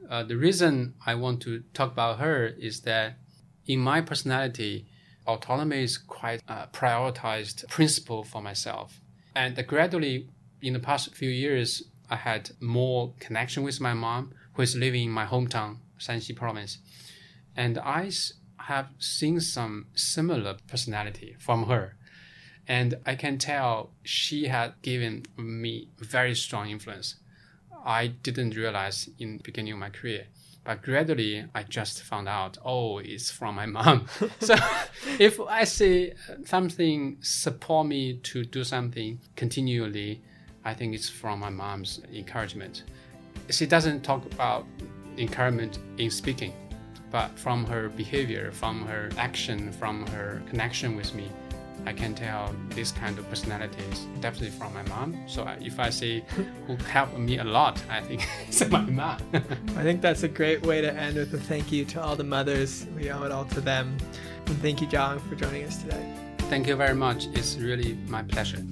Uh, 0.08 0.24
the 0.24 0.38
reason 0.38 0.94
I 1.06 1.16
want 1.16 1.42
to 1.44 1.64
talk 1.74 1.92
about 1.92 2.20
her 2.20 2.46
is 2.46 2.82
that 2.82 3.18
in 3.66 3.80
my 3.80 4.02
personality, 4.02 4.86
autonomy 5.26 5.84
is 5.84 5.98
quite 5.98 6.44
a 6.48 6.68
prioritized 6.68 7.68
principle 7.70 8.24
for 8.24 8.42
myself. 8.42 9.02
And 9.36 9.56
gradually, 9.66 10.30
in 10.62 10.74
the 10.74 10.80
past 10.80 11.16
few 11.16 11.30
years, 11.30 11.84
I 12.10 12.16
had 12.16 12.52
more 12.60 13.14
connection 13.20 13.64
with 13.64 13.82
my 13.82 13.94
mom, 13.94 14.34
who 14.54 14.62
is 14.62 14.76
living 14.76 15.06
in 15.06 15.12
my 15.12 15.26
hometown, 15.26 15.78
Shanxi 16.00 16.36
province. 16.36 16.80
And 17.56 17.78
I 17.78 18.12
have 18.58 18.90
seen 19.00 19.40
some 19.40 19.88
similar 19.96 20.58
personality 20.68 21.36
from 21.40 21.68
her. 21.68 21.96
And 22.68 22.96
I 23.06 23.16
can 23.16 23.38
tell 23.38 23.92
she 24.04 24.48
had 24.48 24.74
given 24.82 25.24
me 25.38 25.90
very 25.98 26.36
strong 26.36 26.70
influence. 26.70 27.16
I 27.86 28.08
didn't 28.08 28.56
realize 28.56 29.08
in 29.20 29.38
the 29.38 29.44
beginning 29.44 29.74
of 29.74 29.80
my 29.80 29.90
career. 29.92 30.26
But 30.64 30.82
gradually, 30.82 31.46
I 31.54 31.62
just 31.62 32.02
found 32.02 32.28
out, 32.28 32.58
oh, 32.66 32.98
it's 32.98 33.30
from 33.30 33.54
my 33.54 33.68
mom. 33.68 34.08
so 34.40 34.56
if 35.20 35.40
I 35.40 35.64
say 35.64 36.16
something 36.44 37.18
support 37.22 37.86
me 37.86 38.18
to 38.24 38.44
do 38.44 38.64
something 38.64 39.20
continually, 39.36 40.24
I 40.66 40.74
think 40.74 40.96
it's 40.96 41.08
from 41.08 41.40
my 41.40 41.50
mom's 41.50 42.02
encouragement. 42.14 42.84
She 43.50 43.68
doesn't 43.68 44.02
talk 44.02 44.26
about 44.26 44.66
encouragement 45.18 45.78
in 46.00 46.10
speaking, 46.10 46.54
but 47.12 47.38
from 47.38 47.66
her 47.66 47.90
behavior, 47.90 48.52
from 48.52 48.86
her 48.88 49.10
action, 49.18 49.72
from 49.72 50.06
her 50.08 50.42
connection 50.50 50.96
with 50.96 51.14
me, 51.14 51.32
I 51.86 51.94
can 51.94 52.16
tell 52.16 52.56
this 52.70 52.92
kind 52.92 53.18
of 53.20 53.30
personality 53.30 53.84
is 53.92 54.08
definitely 54.20 54.50
from 54.58 54.74
my 54.74 54.82
mom. 54.84 55.16
So 55.28 55.48
if 55.62 55.80
I 55.80 55.92
say 55.92 56.24
who 56.66 56.76
helped 56.90 57.18
me 57.18 57.38
a 57.38 57.44
lot, 57.44 57.80
I 57.90 58.02
think 58.02 58.28
it's 58.48 58.68
my 58.70 58.82
mom. 58.82 59.20
I 59.34 59.84
think 59.84 60.02
that's 60.02 60.24
a 60.24 60.28
great 60.28 60.66
way 60.66 60.82
to 60.82 60.92
end 60.92 61.18
with 61.18 61.32
a 61.36 61.38
thank 61.38 61.72
you 61.72 61.86
to 61.86 62.02
all 62.02 62.16
the 62.16 62.24
mothers. 62.24 62.88
We 62.96 63.12
owe 63.12 63.24
it 63.24 63.32
all 63.32 63.46
to 63.46 63.62
them. 63.62 63.98
And 64.48 64.58
thank 64.62 64.82
you, 64.82 64.88
John, 64.88 65.20
for 65.20 65.36
joining 65.36 65.64
us 65.64 65.78
today. 65.78 66.12
Thank 66.50 66.68
you 66.68 66.76
very 66.76 66.96
much. 66.96 67.28
It's 67.34 67.58
really 67.58 67.98
my 68.08 68.24
pleasure. 68.24 68.64